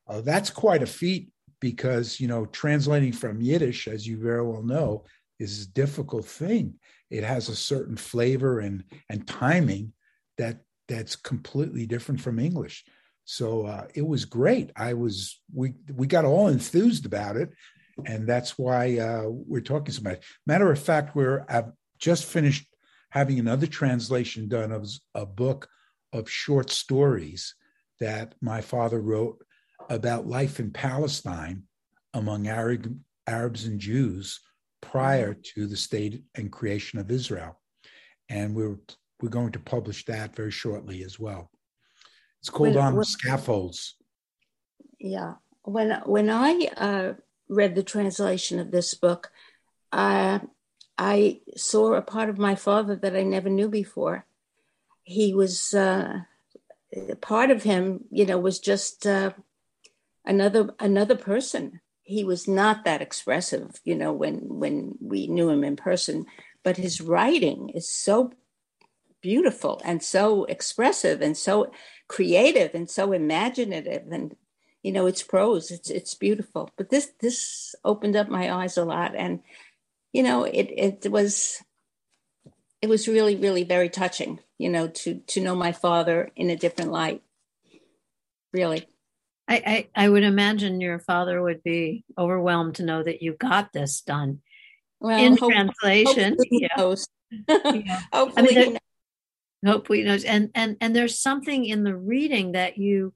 Uh, 0.07 0.21
that's 0.21 0.49
quite 0.49 0.83
a 0.83 0.87
feat 0.87 1.31
because 1.59 2.19
you 2.19 2.27
know 2.27 2.45
translating 2.47 3.11
from 3.11 3.41
Yiddish, 3.41 3.87
as 3.87 4.05
you 4.05 4.19
very 4.19 4.45
well 4.45 4.63
know, 4.63 5.05
is 5.39 5.63
a 5.63 5.71
difficult 5.71 6.25
thing. 6.25 6.75
It 7.09 7.23
has 7.23 7.49
a 7.49 7.55
certain 7.55 7.97
flavor 7.97 8.59
and 8.59 8.83
and 9.09 9.27
timing 9.27 9.93
that 10.37 10.59
that's 10.87 11.15
completely 11.15 11.85
different 11.85 12.21
from 12.21 12.39
English. 12.39 12.83
So 13.25 13.65
uh, 13.65 13.85
it 13.93 14.05
was 14.05 14.25
great. 14.25 14.71
I 14.75 14.93
was 14.93 15.39
we 15.53 15.73
we 15.93 16.07
got 16.07 16.25
all 16.25 16.47
enthused 16.47 17.05
about 17.05 17.37
it, 17.37 17.51
and 18.05 18.27
that's 18.27 18.57
why 18.57 18.97
uh, 18.97 19.25
we're 19.27 19.61
talking 19.61 19.93
so 19.93 20.01
much. 20.01 20.25
Matter 20.45 20.71
of 20.71 20.79
fact, 20.79 21.15
we're 21.15 21.45
I've 21.47 21.71
just 21.99 22.25
finished 22.25 22.65
having 23.11 23.39
another 23.39 23.67
translation 23.67 24.47
done 24.47 24.71
of 24.71 24.87
a 25.15 25.25
book 25.25 25.67
of 26.13 26.29
short 26.29 26.69
stories 26.69 27.55
that 27.99 28.33
my 28.41 28.61
father 28.61 28.99
wrote 28.99 29.43
about 29.89 30.27
life 30.27 30.59
in 30.59 30.71
Palestine 30.71 31.63
among 32.13 32.47
Arab, 32.47 32.99
Arabs 33.27 33.65
and 33.65 33.79
Jews 33.79 34.39
prior 34.81 35.33
mm-hmm. 35.33 35.61
to 35.61 35.67
the 35.67 35.77
state 35.77 36.23
and 36.35 36.51
creation 36.51 36.99
of 36.99 37.11
Israel. 37.11 37.59
And 38.29 38.55
we're, 38.55 38.77
we're 39.21 39.29
going 39.29 39.51
to 39.53 39.59
publish 39.59 40.05
that 40.05 40.35
very 40.35 40.51
shortly 40.51 41.03
as 41.03 41.19
well. 41.19 41.49
It's 42.41 42.49
called 42.49 42.75
when, 42.75 42.85
On 42.85 42.95
when, 42.95 43.03
Scaffolds. 43.05 43.95
Yeah. 44.99 45.35
When, 45.63 45.91
when 46.05 46.29
I 46.29 46.69
uh, 46.77 47.13
read 47.49 47.75
the 47.75 47.83
translation 47.83 48.59
of 48.59 48.71
this 48.71 48.93
book, 48.93 49.31
uh, 49.91 50.39
I 50.97 51.39
saw 51.55 51.93
a 51.93 52.01
part 52.01 52.29
of 52.29 52.37
my 52.37 52.55
father 52.55 52.95
that 52.97 53.15
I 53.15 53.23
never 53.23 53.49
knew 53.49 53.69
before. 53.69 54.25
He 55.03 55.33
was 55.33 55.73
uh, 55.73 56.19
part 57.21 57.51
of 57.51 57.63
him, 57.63 58.05
you 58.11 58.25
know, 58.25 58.37
was 58.37 58.59
just 58.59 59.07
uh, 59.07 59.31
another 60.25 60.71
another 60.79 61.15
person. 61.15 61.81
He 62.09 62.23
was 62.23 62.47
not 62.47 62.85
that 62.85 63.01
expressive, 63.01 63.79
you 63.83 63.95
know, 63.95 64.11
when 64.11 64.37
when 64.49 64.95
we 64.99 65.27
knew 65.27 65.49
him 65.49 65.63
in 65.63 65.75
person. 65.75 66.25
But 66.63 66.77
his 66.77 66.99
writing 66.99 67.69
is 67.69 67.89
so 67.89 68.31
beautiful 69.21 69.81
and 69.85 70.03
so 70.03 70.45
expressive 70.45 71.21
and 71.21 71.37
so 71.37 71.71
creative 72.07 72.73
and 72.73 72.89
so 72.89 73.11
imaginative 73.11 74.03
and 74.11 74.35
you 74.81 74.93
know 74.93 75.07
it's 75.07 75.21
prose 75.21 75.71
it's 75.71 75.89
it's 75.89 76.15
beautiful 76.15 76.69
but 76.77 76.89
this 76.89 77.11
this 77.19 77.75
opened 77.83 78.15
up 78.15 78.29
my 78.29 78.49
eyes 78.51 78.77
a 78.77 78.85
lot 78.85 79.13
and 79.15 79.41
you 80.13 80.23
know, 80.23 80.43
it 80.43 81.03
it 81.03 81.11
was 81.11 81.61
it 82.81 82.89
was 82.89 83.07
really 83.07 83.35
really 83.35 83.63
very 83.63 83.89
touching, 83.89 84.39
you 84.57 84.69
know, 84.69 84.87
to 84.87 85.15
to 85.27 85.41
know 85.41 85.55
my 85.55 85.71
father 85.71 86.31
in 86.35 86.49
a 86.49 86.55
different 86.55 86.91
light. 86.91 87.21
Really. 88.51 88.87
I, 89.49 89.87
I, 89.95 90.05
I 90.05 90.09
would 90.09 90.23
imagine 90.23 90.79
your 90.79 90.99
father 90.99 91.41
would 91.41 91.63
be 91.63 92.05
overwhelmed 92.17 92.75
to 92.75 92.83
know 92.83 93.01
that 93.01 93.23
you 93.23 93.33
got 93.33 93.73
this 93.73 94.01
done 94.01 94.41
well, 94.99 95.19
in 95.19 95.35
hope, 95.37 95.51
translation. 95.51 96.37
Hopefully 96.37 96.47
yeah. 96.51 96.67
knows. 96.77 97.07
yeah. 97.49 98.01
hopefully, 98.13 98.57
I 98.57 98.61
mean, 98.61 98.77
there, 99.63 99.73
hopefully 99.73 100.03
knows. 100.03 100.23
And 100.23 100.51
and 100.53 100.77
and 100.79 100.95
there's 100.95 101.19
something 101.19 101.65
in 101.65 101.83
the 101.83 101.95
reading 101.95 102.51
that 102.51 102.77
you 102.77 103.13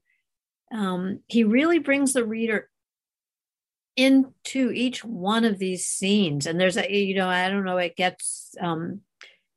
um, 0.72 1.20
he 1.28 1.44
really 1.44 1.78
brings 1.78 2.12
the 2.12 2.24
reader 2.24 2.68
into 3.96 4.72
each 4.72 5.04
one 5.04 5.44
of 5.44 5.58
these 5.58 5.86
scenes 5.86 6.46
and 6.46 6.60
there's 6.60 6.76
a 6.76 6.92
you 6.92 7.14
know 7.14 7.28
i 7.28 7.48
don't 7.48 7.64
know 7.64 7.76
it 7.76 7.94
gets 7.94 8.56
um 8.60 9.00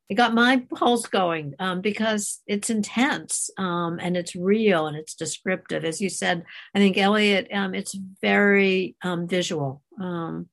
it 0.09 0.15
got 0.15 0.33
my 0.33 0.65
pulse 0.73 1.05
going 1.05 1.53
um, 1.59 1.81
because 1.81 2.41
it's 2.47 2.69
intense 2.69 3.49
um, 3.57 3.99
and 4.01 4.15
it's 4.15 4.35
real 4.35 4.87
and 4.87 4.95
it's 4.95 5.15
descriptive. 5.15 5.83
As 5.83 5.99
you 5.99 6.09
said, 6.09 6.43
I 6.73 6.79
think 6.79 6.97
Elliott, 6.97 7.49
um, 7.53 7.75
it's 7.75 7.97
very 8.21 8.95
um, 9.01 9.27
visual 9.27 9.81
um, 9.99 10.47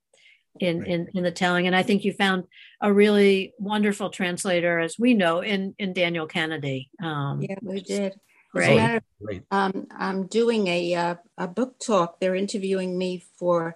in, 0.59 0.85
in 0.85 1.09
in 1.13 1.23
the 1.23 1.31
telling, 1.31 1.67
and 1.67 1.75
I 1.75 1.83
think 1.83 2.05
you 2.05 2.13
found 2.13 2.45
a 2.81 2.91
really 2.91 3.53
wonderful 3.59 4.09
translator, 4.09 4.79
as 4.79 4.97
we 4.97 5.13
know, 5.13 5.41
in 5.41 5.75
in 5.77 5.93
Daniel 5.93 6.27
Kennedy. 6.27 6.89
Um, 7.01 7.41
yeah, 7.41 7.55
we 7.61 7.81
did. 7.81 8.13
Great. 8.55 9.01
Great. 9.21 9.43
Um, 9.51 9.85
I'm 9.91 10.27
doing 10.27 10.67
a, 10.67 10.95
uh, 10.95 11.15
a 11.37 11.45
book 11.45 11.77
talk. 11.77 12.21
They're 12.21 12.35
interviewing 12.35 12.97
me 12.97 13.21
for 13.37 13.75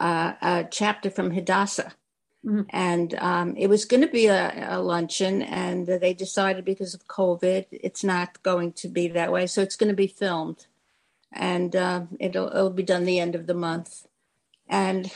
uh, 0.00 0.32
a 0.42 0.66
chapter 0.68 1.10
from 1.10 1.30
Hadassah. 1.30 1.92
Mm-hmm. 2.46 2.62
And 2.70 3.14
um, 3.14 3.56
it 3.56 3.66
was 3.66 3.84
going 3.84 4.02
to 4.02 4.08
be 4.08 4.26
a, 4.26 4.76
a, 4.76 4.80
luncheon, 4.80 5.42
and 5.42 5.86
they 5.86 6.14
decided 6.14 6.64
because 6.64 6.94
of 6.94 7.08
COVID, 7.08 7.66
it's 7.72 8.04
not 8.04 8.40
going 8.44 8.72
to 8.74 8.88
be 8.88 9.08
that 9.08 9.32
way. 9.32 9.48
So 9.48 9.62
it's 9.62 9.74
going 9.74 9.88
to 9.88 9.96
be 9.96 10.06
filmed, 10.06 10.66
and 11.32 11.74
uh, 11.74 12.02
it'll, 12.20 12.46
it'll 12.46 12.70
be 12.70 12.84
done 12.84 13.04
the 13.04 13.18
end 13.18 13.34
of 13.34 13.48
the 13.48 13.54
month. 13.54 14.06
And 14.68 15.10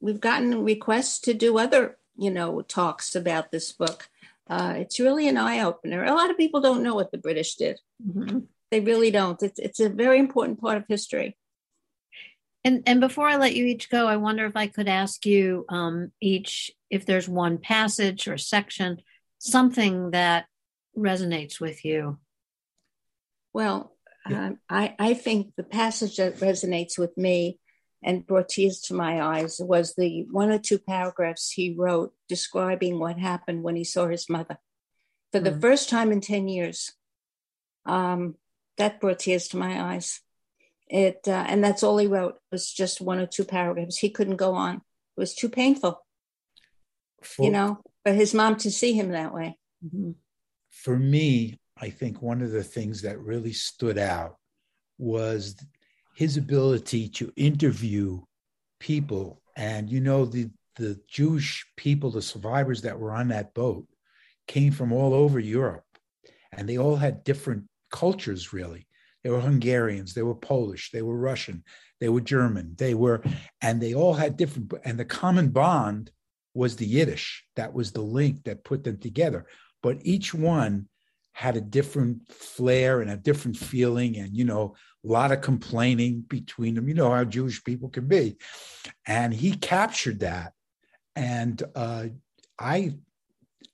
we've 0.00 0.20
gotten 0.20 0.64
requests 0.64 1.18
to 1.20 1.34
do 1.34 1.58
other, 1.58 1.96
you 2.16 2.30
know, 2.30 2.60
talks 2.60 3.14
about 3.14 3.50
this 3.50 3.72
book. 3.72 4.10
Uh, 4.48 4.74
it's 4.76 5.00
really 5.00 5.28
an 5.28 5.38
eye 5.38 5.60
opener. 5.60 6.04
A 6.04 6.14
lot 6.14 6.30
of 6.30 6.36
people 6.36 6.60
don't 6.60 6.82
know 6.82 6.94
what 6.94 7.10
the 7.10 7.18
British 7.18 7.54
did. 7.54 7.80
Mm-hmm. 8.06 8.40
They 8.70 8.80
really 8.80 9.10
don't. 9.10 9.42
It's, 9.42 9.58
it's 9.58 9.80
a 9.80 9.88
very 9.88 10.18
important 10.18 10.60
part 10.60 10.76
of 10.76 10.84
history. 10.88 11.36
And, 12.66 12.82
and 12.84 13.00
before 13.00 13.28
I 13.28 13.36
let 13.36 13.54
you 13.54 13.64
each 13.64 13.88
go, 13.90 14.08
I 14.08 14.16
wonder 14.16 14.44
if 14.44 14.56
I 14.56 14.66
could 14.66 14.88
ask 14.88 15.24
you 15.24 15.66
um, 15.68 16.10
each 16.20 16.72
if 16.90 17.06
there's 17.06 17.28
one 17.28 17.58
passage 17.58 18.26
or 18.26 18.36
section, 18.38 19.02
something 19.38 20.10
that 20.10 20.46
resonates 20.98 21.60
with 21.60 21.84
you. 21.84 22.18
Well, 23.52 23.96
yeah. 24.28 24.46
um, 24.48 24.58
I, 24.68 24.96
I 24.98 25.14
think 25.14 25.52
the 25.56 25.62
passage 25.62 26.16
that 26.16 26.38
resonates 26.38 26.98
with 26.98 27.16
me 27.16 27.60
and 28.02 28.26
brought 28.26 28.48
tears 28.48 28.80
to 28.80 28.94
my 28.94 29.22
eyes 29.22 29.60
was 29.60 29.94
the 29.94 30.26
one 30.32 30.50
or 30.50 30.58
two 30.58 30.80
paragraphs 30.80 31.52
he 31.52 31.72
wrote 31.78 32.14
describing 32.28 32.98
what 32.98 33.16
happened 33.16 33.62
when 33.62 33.76
he 33.76 33.84
saw 33.84 34.08
his 34.08 34.28
mother 34.28 34.58
for 35.30 35.38
the 35.38 35.52
mm. 35.52 35.60
first 35.60 35.88
time 35.88 36.10
in 36.10 36.20
10 36.20 36.48
years. 36.48 36.94
Um, 37.84 38.34
that 38.76 39.00
brought 39.00 39.20
tears 39.20 39.46
to 39.48 39.56
my 39.56 39.94
eyes. 39.94 40.20
It 40.88 41.20
uh, 41.26 41.44
and 41.48 41.64
that's 41.64 41.82
all 41.82 41.98
he 41.98 42.06
wrote 42.06 42.36
it 42.36 42.42
was 42.52 42.72
just 42.72 43.00
one 43.00 43.18
or 43.18 43.26
two 43.26 43.44
paragraphs. 43.44 43.98
He 43.98 44.10
couldn't 44.10 44.36
go 44.36 44.54
on. 44.54 44.76
It 44.76 45.20
was 45.20 45.34
too 45.34 45.48
painful, 45.48 46.00
for, 47.22 47.44
you 47.44 47.50
know. 47.50 47.80
But 48.04 48.14
his 48.14 48.34
mom 48.34 48.56
to 48.56 48.70
see 48.70 48.92
him 48.92 49.10
that 49.10 49.34
way. 49.34 49.58
Mm-hmm. 49.84 50.12
For 50.70 50.96
me, 50.96 51.58
I 51.76 51.90
think 51.90 52.22
one 52.22 52.40
of 52.40 52.52
the 52.52 52.62
things 52.62 53.02
that 53.02 53.18
really 53.18 53.52
stood 53.52 53.98
out 53.98 54.36
was 54.98 55.56
his 56.14 56.36
ability 56.36 57.08
to 57.08 57.32
interview 57.36 58.20
people. 58.80 59.42
And 59.56 59.90
you 59.90 60.00
know, 60.00 60.24
the 60.24 60.50
the 60.76 61.00
Jewish 61.08 61.66
people, 61.76 62.10
the 62.10 62.22
survivors 62.22 62.82
that 62.82 62.98
were 62.98 63.12
on 63.12 63.28
that 63.28 63.54
boat, 63.54 63.86
came 64.46 64.72
from 64.72 64.92
all 64.92 65.14
over 65.14 65.40
Europe, 65.40 65.84
and 66.52 66.68
they 66.68 66.78
all 66.78 66.96
had 66.96 67.24
different 67.24 67.64
cultures. 67.90 68.52
Really, 68.52 68.86
they 69.26 69.30
were 69.30 69.40
Hungarians, 69.40 70.14
they 70.14 70.22
were 70.22 70.36
Polish, 70.36 70.92
they 70.92 71.02
were 71.02 71.16
Russian, 71.16 71.64
they 71.98 72.08
were 72.08 72.20
German, 72.20 72.76
they 72.78 72.94
were, 72.94 73.22
and 73.60 73.80
they 73.80 73.92
all 73.92 74.14
had 74.14 74.36
different. 74.36 74.72
And 74.84 74.96
the 74.96 75.04
common 75.04 75.48
bond 75.48 76.12
was 76.54 76.76
the 76.76 76.86
Yiddish. 76.86 77.44
That 77.56 77.74
was 77.74 77.90
the 77.90 78.02
link 78.02 78.44
that 78.44 78.62
put 78.62 78.84
them 78.84 78.98
together. 78.98 79.46
But 79.82 79.98
each 80.02 80.32
one 80.32 80.88
had 81.32 81.56
a 81.56 81.60
different 81.60 82.32
flair 82.32 83.00
and 83.00 83.10
a 83.10 83.16
different 83.16 83.56
feeling, 83.56 84.16
and 84.16 84.36
you 84.36 84.44
know, 84.44 84.76
a 85.04 85.08
lot 85.08 85.32
of 85.32 85.40
complaining 85.40 86.20
between 86.28 86.76
them. 86.76 86.88
You 86.88 86.94
know 86.94 87.10
how 87.10 87.24
Jewish 87.24 87.64
people 87.64 87.88
can 87.88 88.06
be, 88.06 88.36
and 89.08 89.34
he 89.34 89.56
captured 89.56 90.20
that 90.20 90.52
and 91.16 91.60
uh, 91.74 92.04
I 92.60 92.94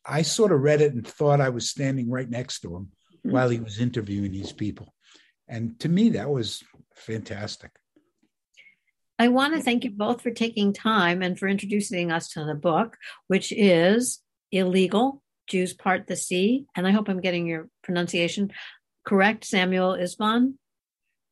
I 0.07 0.23
sort 0.23 0.53
of 0.53 0.61
read 0.61 0.81
it 0.81 0.95
and 0.95 1.07
thought 1.07 1.41
I 1.41 1.51
was 1.51 1.69
standing 1.69 2.09
right 2.09 2.29
next 2.29 2.61
to 2.61 2.75
him 2.75 2.85
mm-hmm. 2.85 3.33
while 3.33 3.49
he 3.51 3.61
was 3.61 3.81
interviewing 3.81 4.33
these 4.33 4.53
people, 4.53 4.92
and 5.53 5.79
to 5.81 5.89
me 5.89 6.11
that 6.11 6.31
was 6.31 6.63
fantastic. 6.97 7.71
I 9.19 9.29
want 9.29 9.55
to 9.55 9.63
thank 9.63 9.85
you 9.85 9.91
both 9.91 10.23
for 10.23 10.31
taking 10.31 10.73
time 10.73 11.21
and 11.23 11.39
for 11.39 11.47
introducing 11.47 12.11
us 12.11 12.31
to 12.31 12.45
the 12.45 12.55
book, 12.55 12.97
which 13.29 13.53
is 13.53 14.21
Illegal 14.51 15.23
Jews 15.47 15.75
Part 15.75 16.07
the 16.07 16.17
Sea. 16.17 16.65
And 16.75 16.87
I 16.87 16.91
hope 16.91 17.09
I'm 17.09 17.21
getting 17.21 17.47
your 17.47 17.69
pronunciation 17.85 18.51
correct, 19.07 19.45
Samuel 19.45 19.93
Isban. 19.93 20.55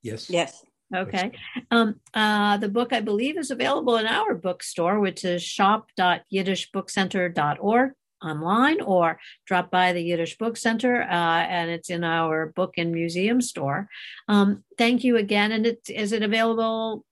Yes. 0.02 0.28
Yes. 0.28 0.62
Okay. 0.94 1.33
Um, 1.70 1.98
uh, 2.12 2.59
the 2.59 2.68
book, 2.68 2.92
I 2.92 3.00
believe, 3.00 3.38
is 3.38 3.50
available 3.50 3.96
in 3.96 4.06
our 4.06 4.35
bookstore, 4.35 5.00
which 5.00 5.24
is 5.24 5.42
shop.yiddishbookcenter.org 5.42 7.92
online 8.22 8.80
or 8.80 9.18
drop 9.46 9.70
by 9.70 9.92
the 9.92 10.02
Yiddish 10.02 10.38
Book 10.38 10.56
Center, 10.56 11.02
uh, 11.02 11.42
and 11.48 11.70
it's 11.70 11.90
in 11.90 12.04
our 12.04 12.46
book 12.46 12.74
and 12.76 12.92
museum 12.92 13.40
store. 13.40 13.88
Um, 14.28 14.64
thank 14.78 15.04
you 15.04 15.16
again. 15.16 15.52
And 15.52 15.66
it, 15.66 15.80
is 15.88 16.12
it 16.12 16.22
available 16.22 17.04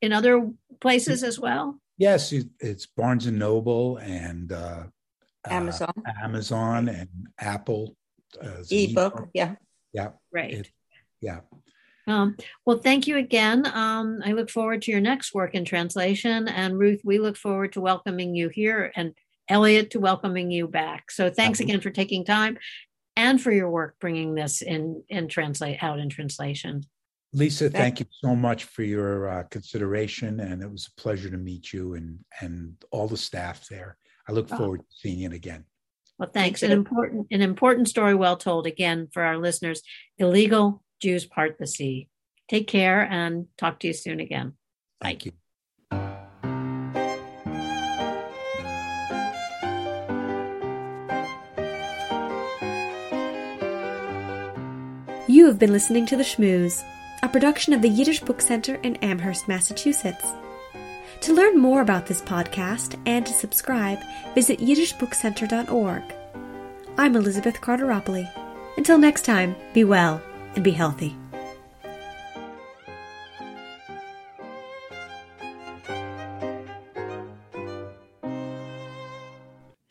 in 0.00 0.12
other 0.12 0.50
places 0.80 1.22
as 1.22 1.38
well? 1.38 1.78
Yes, 1.98 2.32
it's 2.60 2.86
Barnes 2.86 3.26
and 3.26 3.38
Noble 3.38 3.98
and 3.98 4.50
uh, 4.50 4.84
Amazon, 5.48 5.92
uh, 6.06 6.24
Amazon 6.24 6.88
and 6.88 7.08
Apple. 7.38 7.96
Uh, 8.42 8.64
ebook, 8.68 9.28
yeah, 9.32 9.54
yeah, 9.92 10.08
right, 10.32 10.54
it, 10.54 10.70
yeah. 11.20 11.40
Um, 12.06 12.36
well, 12.66 12.78
thank 12.78 13.06
you 13.06 13.16
again. 13.16 13.66
Um, 13.66 14.20
I 14.24 14.32
look 14.32 14.50
forward 14.50 14.82
to 14.82 14.90
your 14.90 15.00
next 15.00 15.34
work 15.34 15.54
in 15.54 15.64
translation. 15.64 16.48
And 16.48 16.78
Ruth, 16.78 17.00
we 17.04 17.18
look 17.18 17.36
forward 17.36 17.72
to 17.74 17.80
welcoming 17.80 18.34
you 18.34 18.48
here 18.48 18.92
and 18.94 19.14
Elliott 19.48 19.90
to 19.90 20.00
welcoming 20.00 20.50
you 20.50 20.66
back. 20.66 21.10
So 21.10 21.30
thanks 21.30 21.60
again 21.60 21.80
for 21.80 21.90
taking 21.90 22.24
time 22.24 22.58
and 23.16 23.40
for 23.40 23.52
your 23.52 23.70
work 23.70 23.96
bringing 24.00 24.34
this 24.34 24.62
in, 24.62 25.02
in 25.08 25.28
translate 25.28 25.82
out 25.82 25.98
in 25.98 26.08
translation. 26.08 26.84
Lisa, 27.32 27.68
thank 27.68 27.98
you 27.98 28.06
so 28.22 28.36
much 28.36 28.64
for 28.64 28.84
your 28.84 29.28
uh, 29.28 29.42
consideration, 29.44 30.38
and 30.38 30.62
it 30.62 30.70
was 30.70 30.86
a 30.86 31.00
pleasure 31.00 31.28
to 31.28 31.36
meet 31.36 31.72
you 31.72 31.94
and 31.94 32.20
and 32.40 32.76
all 32.92 33.08
the 33.08 33.16
staff 33.16 33.66
there. 33.68 33.96
I 34.28 34.32
look 34.32 34.46
oh. 34.52 34.56
forward 34.56 34.80
to 34.80 34.96
seeing 34.96 35.18
you 35.18 35.30
again. 35.30 35.64
Well, 36.16 36.30
thanks. 36.32 36.62
An 36.62 36.70
important 36.70 37.26
an 37.32 37.42
important 37.42 37.88
story, 37.88 38.14
well 38.14 38.36
told. 38.36 38.68
Again 38.68 39.08
for 39.12 39.24
our 39.24 39.36
listeners. 39.36 39.82
Illegal 40.18 40.80
Jews 41.02 41.24
part 41.26 41.58
the 41.58 41.66
sea. 41.66 42.08
Take 42.48 42.68
care 42.68 43.02
and 43.02 43.46
talk 43.58 43.80
to 43.80 43.88
you 43.88 43.92
soon 43.92 44.20
again. 44.20 44.52
Thank 45.00 45.26
you. 45.26 45.32
You 55.44 55.48
have 55.48 55.58
been 55.58 55.72
listening 55.72 56.06
to 56.06 56.16
The 56.16 56.22
Shmooze, 56.22 56.82
a 57.22 57.28
production 57.28 57.74
of 57.74 57.82
the 57.82 57.88
Yiddish 57.90 58.20
Book 58.20 58.40
Center 58.40 58.76
in 58.76 58.96
Amherst, 59.02 59.46
Massachusetts. 59.46 60.24
To 61.20 61.34
learn 61.34 61.58
more 61.58 61.82
about 61.82 62.06
this 62.06 62.22
podcast 62.22 62.98
and 63.04 63.26
to 63.26 63.32
subscribe, 63.34 63.98
visit 64.34 64.58
yiddishbookcenter.org. 64.60 66.02
I'm 66.96 67.14
Elizabeth 67.14 67.60
Carteropoli. 67.60 68.26
Until 68.78 68.96
next 68.96 69.26
time, 69.26 69.54
be 69.74 69.84
well 69.84 70.22
and 70.54 70.64
be 70.64 70.70
healthy. 70.70 71.14